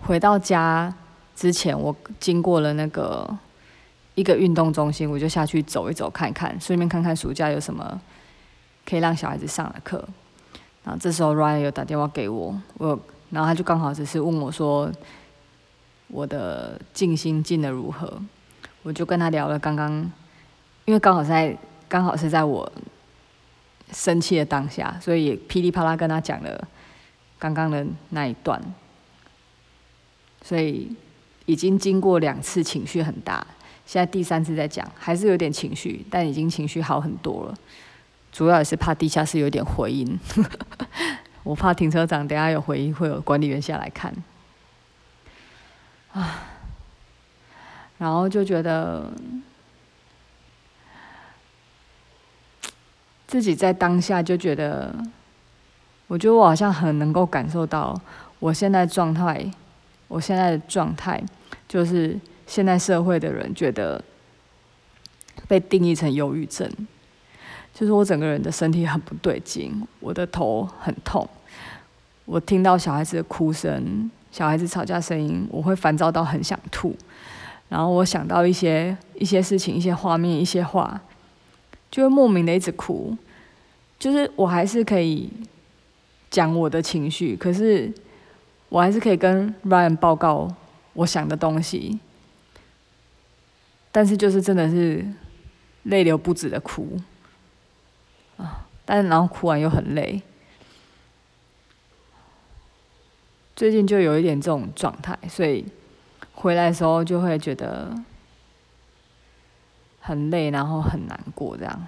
[0.00, 0.94] 回到家
[1.34, 3.28] 之前，我经过了那个
[4.14, 8.00] 一个运动中心，我就下去走一走看看，顺便看看暑假有什么
[8.86, 10.04] 可以让小孩子上的课。
[10.84, 12.98] 然后这时候 Ryan 有打电话给我，我
[13.30, 14.90] 然后他就刚好只是问我说，
[16.08, 18.20] 我的静心静的如何，
[18.82, 19.90] 我就跟他聊了刚刚，
[20.84, 21.56] 因为刚好在
[21.88, 22.70] 刚好是在我
[23.92, 26.68] 生气的当下，所以噼里啪啦跟他讲了
[27.38, 28.62] 刚刚的那一段，
[30.42, 30.94] 所以
[31.46, 33.46] 已经经过两次情绪很大，
[33.86, 37.54] 现在第三次在讲，还是有点情绪，但已经情绪好很多了。
[38.32, 40.18] 主要也是怕地下室有点回音，
[41.44, 44.12] 我怕停车场等下有回音，会有管理员下来看。
[46.12, 46.42] 啊，
[47.98, 49.12] 然后就觉得
[53.26, 54.94] 自己在当下就觉得，
[56.06, 58.00] 我觉得我好像很能够感受到
[58.38, 59.48] 我现在状态，
[60.14, 61.20] 我现在的状态
[61.66, 64.00] 就是现在社会的人觉得
[65.48, 66.70] 被定义成忧郁症。
[67.74, 71.28] 就是我整个人的身体很不对劲，我的头很痛，
[72.24, 76.94] 我听到小孩子的哭声、小孩子吵架声音，我会烦躁到很想吐。
[77.68, 81.00] 然后我想到一些一些事情、一些画面、一些话，
[81.90, 83.16] 就会莫名的一直哭。
[83.98, 85.28] 就是我还是可以
[86.30, 87.92] 讲我的情绪，可是
[88.74, 90.52] 我还是可以跟 Ryan 报告
[90.94, 92.00] 我想的东西，
[93.92, 95.06] 但是就是真的是
[95.84, 96.98] 泪流不止的哭。
[98.36, 98.66] 啊！
[98.84, 100.20] 但是然后哭完又很累，
[103.54, 105.64] 最近就有一点这种状态，所以
[106.34, 107.94] 回来的时候就会觉得
[110.00, 111.86] 很累，然后很难过这样。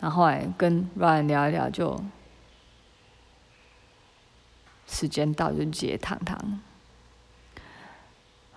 [0.00, 2.02] 然后来跟 Ryan 聊一聊，就
[4.92, 6.38] 时间到就直接躺躺，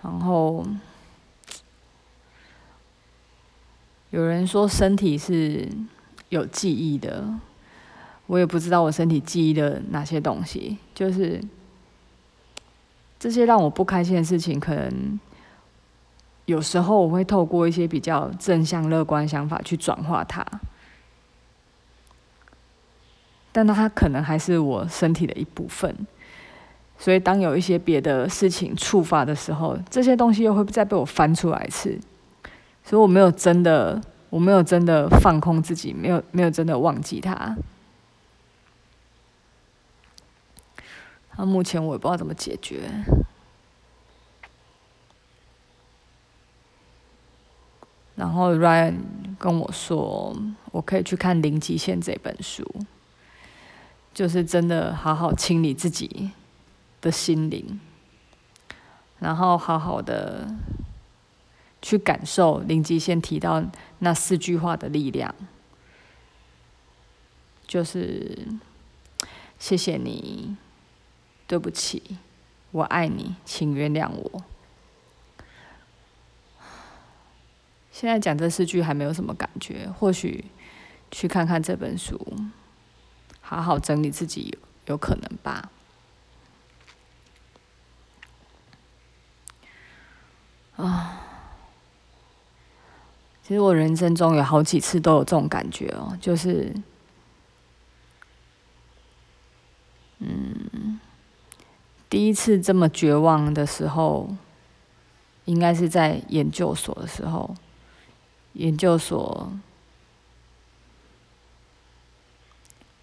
[0.04, 0.64] 然后。
[4.12, 5.68] 有人说身体是
[6.30, 7.28] 有记忆的，
[8.28, 10.78] 我也不知道我身体记忆的哪些东西。
[10.94, 11.44] 就是
[13.20, 15.20] 这些让我不开心的事情，可能
[16.46, 20.46] 有时候我会透过一些比较正向乐观想法去转化它，
[23.52, 26.08] 但它可能还是我身体的一部分。
[26.98, 32.00] 所以当有一些别的事情触发的时候，这些东西又会再被我翻出来一次。
[32.84, 37.56] 所以我没有真的，我没有真的放空自己，没有没有真的忘记他。
[41.38, 42.90] 那目前我也不知道怎么解决。
[48.16, 48.96] 然后 Ryan
[49.38, 50.34] 跟我说，
[50.72, 52.66] 我可以去看《零极限》这本书，
[54.14, 56.32] 就是真的好好清理自己
[57.06, 57.80] 的心灵，
[59.20, 60.48] 然后好好的。
[61.82, 63.64] 去感受林极限提到
[64.00, 65.36] 那四句话的力量，
[67.68, 68.48] 就是
[69.60, 70.58] 谢谢你，
[71.46, 72.18] 对不起，
[72.72, 74.44] 我爱你，请原谅我。
[77.92, 80.46] 现在讲这四句还没有什么感觉，或许
[81.12, 82.20] 去看看这本书，
[83.42, 85.70] 好好整理自己，有可能吧。
[90.78, 91.22] 啊。
[93.44, 96.74] 其实我人生中有好几次都有这种感觉哦，就是，
[100.18, 101.00] 嗯，
[102.10, 104.36] 第一次这么绝望的时候，
[105.46, 107.56] 应该是在研究所的时候，
[108.54, 109.52] 研究所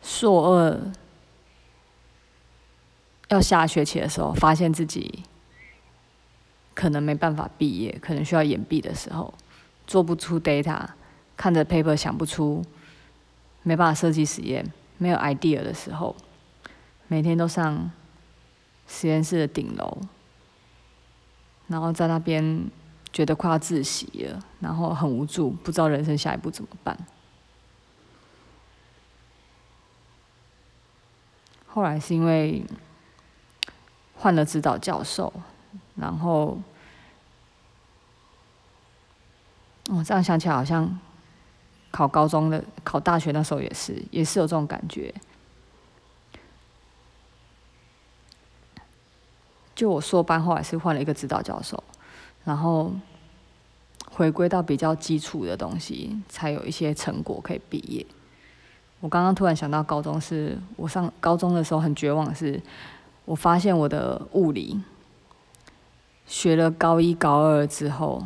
[0.03, 0.81] 硕二
[3.29, 5.23] 要下学期的时候，发现自己
[6.75, 9.33] 可能没办法毕业，可能需要延毕的时候，
[9.87, 10.87] 做不出 data，
[11.37, 12.65] 看着 paper 想不出，
[13.63, 16.17] 没办法设计实验，没有 idea 的时候，
[17.09, 17.91] 每天都上
[18.87, 19.99] 实验室的顶楼，
[21.69, 22.65] 然后在那边
[23.13, 26.97] 觉得快要窒息了，然后很无助，不知道人生下一步怎么办。
[31.67, 32.63] 后来是因为
[34.15, 35.33] 换了指导教授，
[35.95, 36.59] 然后，
[39.91, 40.99] 哦，这样想起来好像
[41.91, 45.15] 考高中的、考大学那时候也是，也是有这种感觉。
[49.75, 51.83] 就我硕班后来是换了一个指导教授，
[52.45, 52.93] 然后
[54.11, 58.07] 回归到比较基础的东西，才有一些成果可以毕业。
[59.01, 62.63] 我刚刚突然想到，高中是我上高中的时候很绝望，是
[63.25, 64.81] 我发现我的物理
[66.27, 68.25] 学了高一高二之后，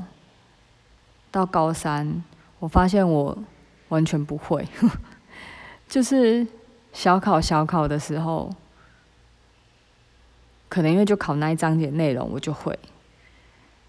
[1.30, 2.22] 到高三，
[2.58, 3.36] 我发现我
[3.88, 4.66] 完全不会，
[5.88, 6.46] 就是
[6.92, 8.50] 小考小考的时候，
[10.68, 12.78] 可能因为就考那一章节内容我就会，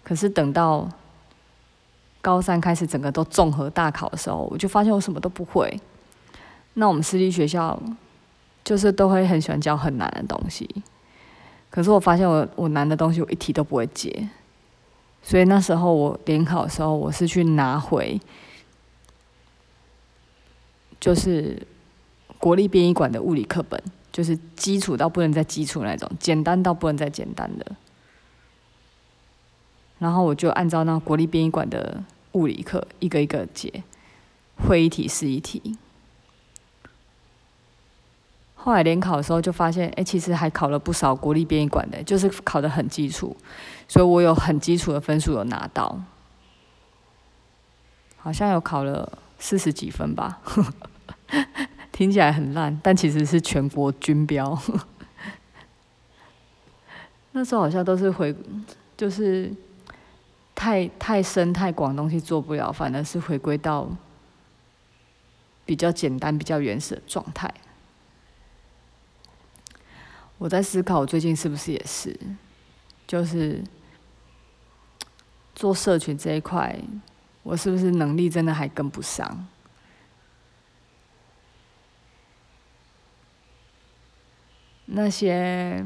[0.02, 0.88] 可是等到
[2.20, 5.80] 高三开始整个都综合大考的时候，我就发现我什么都不会。
[6.74, 7.80] 那我们私立学校
[8.62, 10.68] 就是都会很喜欢教很难的东西，
[11.70, 14.28] 可是我发现我我难的东西我一题都不会解，
[15.22, 18.20] 所以那时候我联考的时候我是去拿回，
[20.98, 21.66] 就是
[22.38, 27.72] 国立编译馆的物理课本，就是基础到不能再基础那种，简单到不能再简单的，
[29.98, 32.02] 然后我就按照那国立编译馆的
[32.32, 33.84] 物理课一个一个解，
[34.56, 35.76] 会一题是一题。
[38.60, 43.34] 后来联考的时候就发现，哎，其实还考了不少国立编译馆的，就是考得很基础，
[43.86, 45.98] 所以我有很基础的分数有拿到，
[48.18, 50.40] 好像有考了四十几分吧，
[51.92, 54.60] 听起来很烂，但其实是全国均标。
[57.32, 58.34] 那时候好像都是回，
[58.96, 59.50] 就是
[60.54, 63.88] 太太深太广东西做不了，反而是回归到
[65.64, 67.48] 比较简单、比较原始的状态。
[70.38, 72.16] 我在思考，我最近是不是也是，
[73.08, 73.60] 就是
[75.52, 76.78] 做社群这一块，
[77.42, 79.46] 我是不是能力真的还跟不上？
[84.86, 85.84] 那些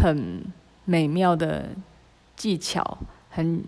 [0.00, 0.44] 很
[0.84, 1.70] 美妙的
[2.36, 2.98] 技巧，
[3.28, 3.64] 很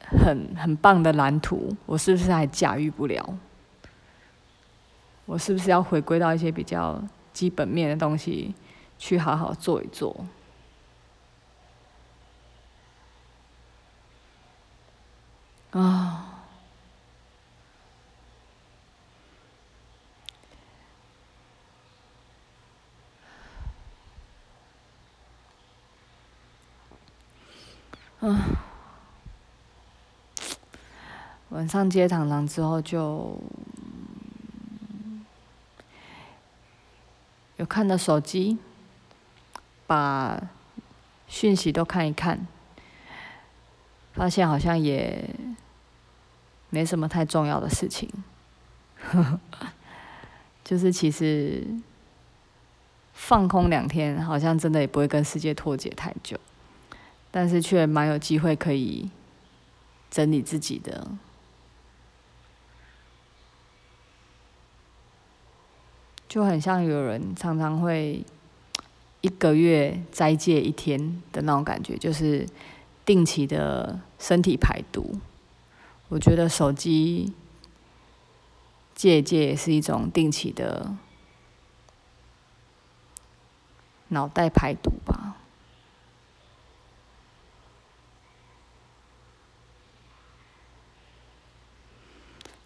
[0.00, 3.38] 很很棒的蓝图，我是不是还驾驭不了？
[5.24, 7.00] 我是不是要回归到一些比较？
[7.32, 8.54] 基本面的东西，
[8.98, 10.26] 去好好做一做。
[15.70, 16.44] 啊，
[28.20, 28.38] 嗯，
[31.48, 33.40] 晚上接糖糖之后就。
[37.72, 38.58] 看到手机，
[39.86, 40.38] 把
[41.26, 42.46] 讯息都看一看，
[44.12, 45.34] 发现好像也
[46.68, 48.06] 没什么太重要的事情，
[50.62, 51.66] 就是其实
[53.14, 56.38] 放空两天，好像真的也不会跟世界脱节太久，
[57.30, 59.08] 但是却蛮有机会可以
[60.10, 61.08] 整理自己的。
[66.32, 68.24] 就很像有人常常会
[69.20, 72.48] 一个月斋戒一天的那种感觉，就是
[73.04, 75.18] 定期的身体排毒。
[76.08, 77.34] 我觉得手机
[78.94, 80.96] 戒戒也是一种定期的
[84.08, 85.36] 脑袋排毒吧。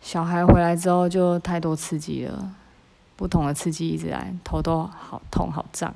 [0.01, 2.55] 小孩回来之后就太多刺激了。
[3.17, 5.95] 不同的刺激一直来，头都好痛好胀。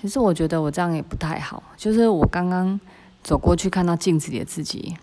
[0.00, 1.62] 其实我觉得我这样也不太好。
[1.76, 2.80] 就是我刚刚
[3.22, 4.96] 走过去看到镜子里的自己，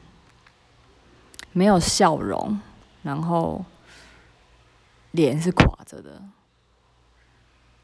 [1.52, 2.60] 没有笑容，
[3.04, 3.64] 然后
[5.12, 6.24] 脸是垮着的，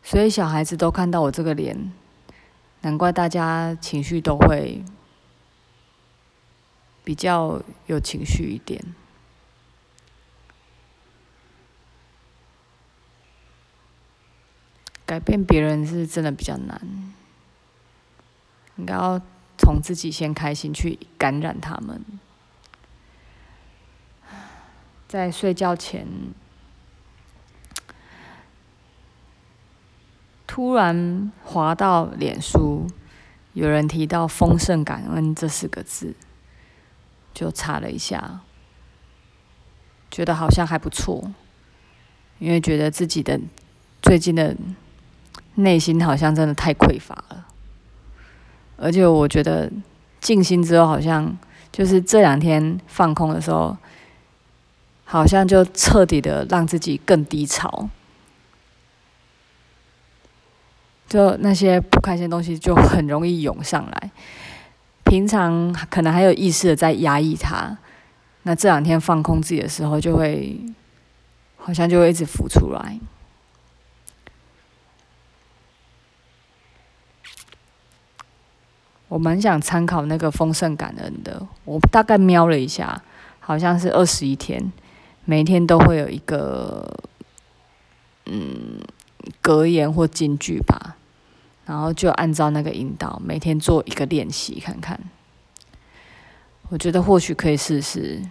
[0.01, 1.93] 所以小孩子都看到我这个脸，
[2.82, 4.84] 难怪大家情绪都会。
[7.04, 8.84] 比较有情绪一点。
[15.06, 17.14] 改变别人是真的比较难，
[18.78, 19.22] 应该要
[19.58, 22.04] 从自己先开心去感染他们。
[25.08, 26.08] 在睡觉前，
[30.47, 32.88] 突然滑到脸书，
[33.51, 36.16] 有人提到“丰盛感恩”这四个字，
[37.34, 38.41] 就查了一下，
[40.11, 41.31] 觉得好像还不错，
[42.39, 43.39] 因为觉得自己的
[44.01, 44.55] 最近的。
[45.55, 47.45] 内心好像真的太匮乏了，
[48.75, 49.71] 而且我觉得
[50.19, 51.38] 静心之后，好像
[51.71, 53.77] 就是这两天放空的时候，
[55.05, 57.88] 好像就彻底的让自己更低潮，
[61.07, 64.09] 就那些不开心的东西就很容易涌上来。
[65.14, 67.78] 平常可能还有意识的在压抑它，
[68.41, 70.59] 那这两天放空自己的时候，就会
[71.55, 72.97] 好像就会一直浮出来。
[79.07, 82.99] 我蛮想参考那个丰盛感恩的，我大概瞄了一下，
[83.39, 84.74] 好像是二十一天，
[85.26, 86.91] 每一天都会有一个
[88.26, 88.80] 嗯
[89.39, 90.97] 格言或金句吧，
[91.66, 94.99] 然后就按照那个引导，每天做一个练习看看。
[96.70, 98.22] 我觉得或许可以试试，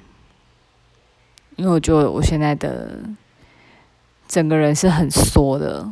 [1.56, 3.00] 因为我觉得我现在的
[4.26, 5.90] 整个人是很缩的。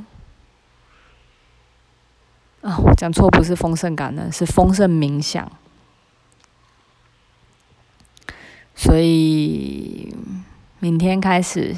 [2.62, 5.50] 啊，讲错，不是丰盛感恩，是丰盛冥想。
[8.74, 10.14] 所以
[10.78, 11.76] 明天开始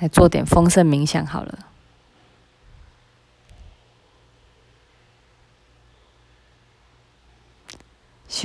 [0.00, 1.58] 来做点丰盛冥想好了，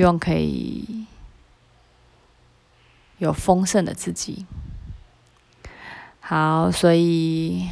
[0.01, 1.05] 希望可以
[3.19, 4.47] 有丰盛的自己。
[6.19, 7.69] 好，所以。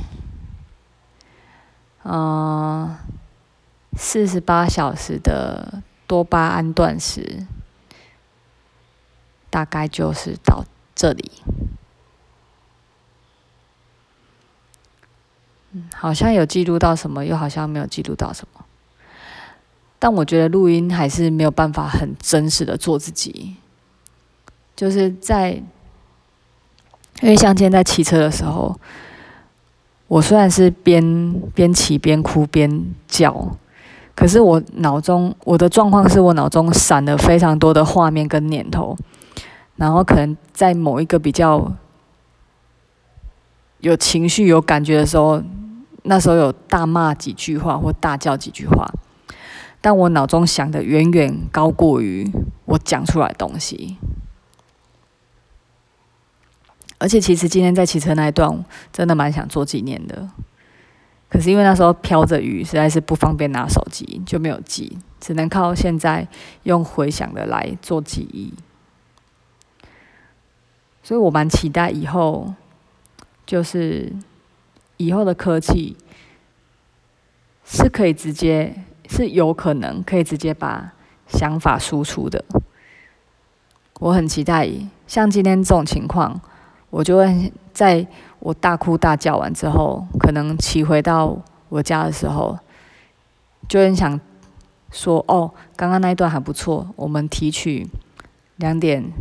[2.04, 2.96] 嗯，
[3.98, 7.48] 四十八小时的多巴胺断食，
[9.50, 10.64] 大概就是到
[10.94, 11.32] 这里。
[15.72, 18.59] 嗯，好像有记录到什么，又好像没有记录到什么。
[20.00, 23.56] 但我觉得录音还是没有办法很真实的做自己，
[24.76, 25.52] 就是在，
[27.22, 28.80] 因为像今天在骑车的时候。
[30.08, 33.56] 我虽然是边边骑边哭边叫，
[34.16, 38.98] 可是我脑中我的状况是我脑中闪了非常多的画面跟念头，
[39.76, 41.72] 然后可能在某一个比较
[43.82, 45.44] 有情绪、有感觉的时候，
[46.02, 48.92] 那时候有大骂几句话或大叫几句话，
[49.82, 52.30] 但我脑中想的远远高过于
[52.66, 53.98] 我讲出来的东西。
[56.98, 60.30] 而且其实今天在骑车那一段，真的蛮想做纪念的。
[61.30, 66.28] 可是因为那时候飘着雨，实在是不方便拿手机，就没有记，只能靠现在
[66.64, 68.54] 用回想的来做记忆。
[71.04, 72.54] 所以我蛮期待以后，
[73.46, 74.12] 就是
[74.98, 75.96] 以后的科技
[77.64, 80.94] 是可以直接，是有可能可以直接把
[81.28, 82.46] 想法输出的。
[84.00, 84.70] 我很期待，
[85.06, 86.40] 像今天这种情况。
[86.92, 88.08] 我就会在
[88.40, 91.38] 我大哭大叫完之后，可能骑回到
[91.70, 92.58] 我家的时候，
[93.68, 94.20] 就很想
[94.90, 97.88] 说：“哦，刚刚那一段还不错。”我们提取
[98.56, 99.12] 两点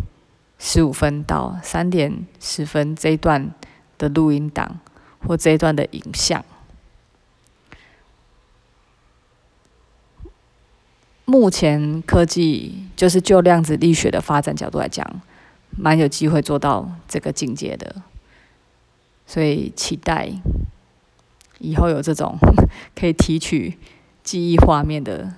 [0.58, 3.50] 十五分到三点十分这一段
[3.98, 4.78] 的录音档
[5.26, 6.42] 或这一段的影像。
[11.28, 15.20] 目前科技就是就量子力学的发展角度来讲。
[15.80, 18.02] 蛮有机会做到这个境界的，
[19.26, 20.32] 所以期待
[21.58, 22.36] 以后有这种
[22.98, 23.78] 可以提取
[24.24, 25.34] 记忆画面的，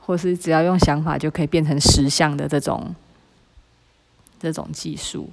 [0.00, 2.94] 或是只要用想法就可以变成实像的这种
[4.40, 5.30] 这种技术，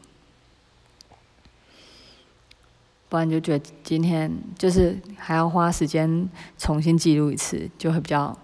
[3.09, 6.29] 不然就觉得今天就是还要花时间
[6.59, 8.37] 重新记录一次，就会比较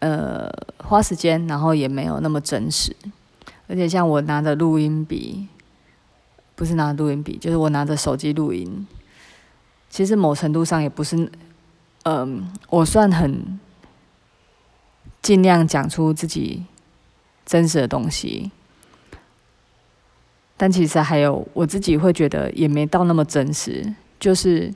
[0.00, 2.94] 呃花时间，然后也没有那么真实。
[3.68, 5.46] 而且像我拿着录音笔，
[6.56, 8.86] 不是拿录音笔，就是我拿着手机录音。
[9.88, 11.30] 其实某程度上也不是，
[12.02, 13.58] 嗯、我算很
[15.22, 16.64] 尽量讲出自己
[17.46, 18.50] 真实的东西。
[20.56, 24.72] 但其实还有我自己会觉得也没到那么真实，就是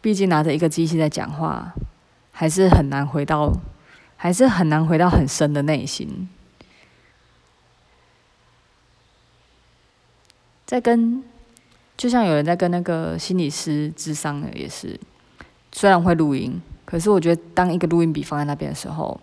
[0.00, 1.72] 毕竟拿着一个机器在讲话，
[2.32, 3.52] 还是很难回到，
[4.18, 6.28] 还是很难回到很深的内心。
[10.66, 11.22] 在跟，
[11.96, 14.98] 就像有人在跟那个心理师智商的，也是，
[15.72, 19.18] 虽然会录音，可是我觉得当一个录音笔放在那边的时候，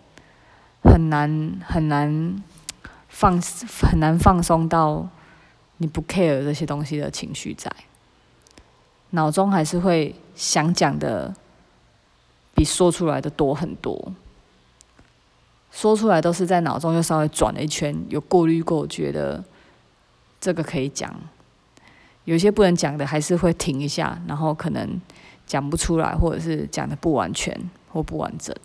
[0.82, 2.42] 很难很难
[3.08, 3.40] 放
[3.82, 5.06] 很难放松到
[5.76, 7.70] 你不 care 这些东西的情绪在，
[9.10, 11.32] 脑中还是会想讲的
[12.54, 14.12] 比说出来的多很多。
[15.76, 19.44] 说出来都是在脑中又稍微转了一圈，有过滤过，觉得
[20.40, 21.14] 这个可以讲。
[22.24, 24.98] 有些不能讲的，还是会停一下，然后可能
[25.46, 27.54] 讲不出来，或者是讲的不完全
[27.92, 28.56] 或不完整。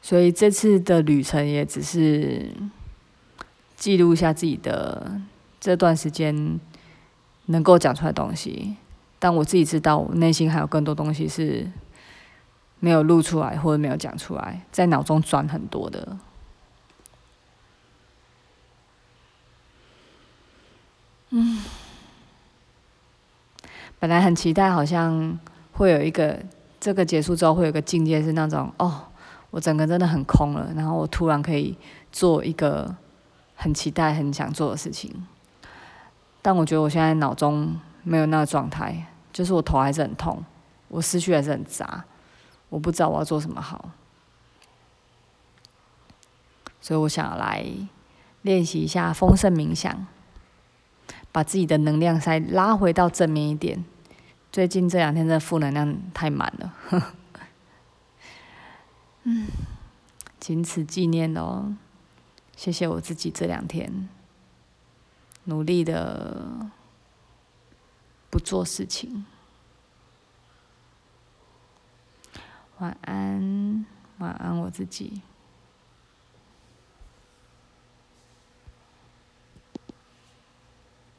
[0.00, 2.52] 所以这次的旅程也只是
[3.76, 5.20] 记录一下自己的
[5.58, 6.60] 这段时间
[7.46, 8.76] 能够讲出来的东西，
[9.20, 11.70] 但我自己知道，我内心还有更多东西是
[12.80, 16.16] 没有录出来或者没有讲出来，在脑中转很多的。
[21.28, 21.62] 嗯，
[24.00, 25.38] 本来很期待，好像
[25.72, 26.42] 会有一个
[26.80, 29.04] 这个结束之后会有个境界是那种哦，
[29.50, 31.76] 我整个真的很空了，然后我突然可以
[32.10, 32.96] 做一个
[33.54, 35.26] 很期待、很想做的事情。
[36.42, 40.44] 但我觉得我现在脑中没有那个状态，就是我头还是很痛，
[40.88, 42.04] 我思绪还是很杂，
[42.68, 43.90] 我不知道我要做什么好，
[46.80, 47.64] 所以我想来
[48.42, 50.06] 练习一下丰盛冥想。
[51.32, 53.84] 把自己的能量再拉回到正面一点。
[54.50, 56.74] 最近这两天的负能量太满了，
[59.22, 59.46] 嗯，
[60.40, 61.76] 仅此纪念哦。
[62.56, 64.08] 谢谢我自己这两天
[65.44, 66.68] 努力的
[68.30, 69.26] 不做事情。
[72.78, 73.84] 晚安，
[74.18, 75.20] 晚安，我自己。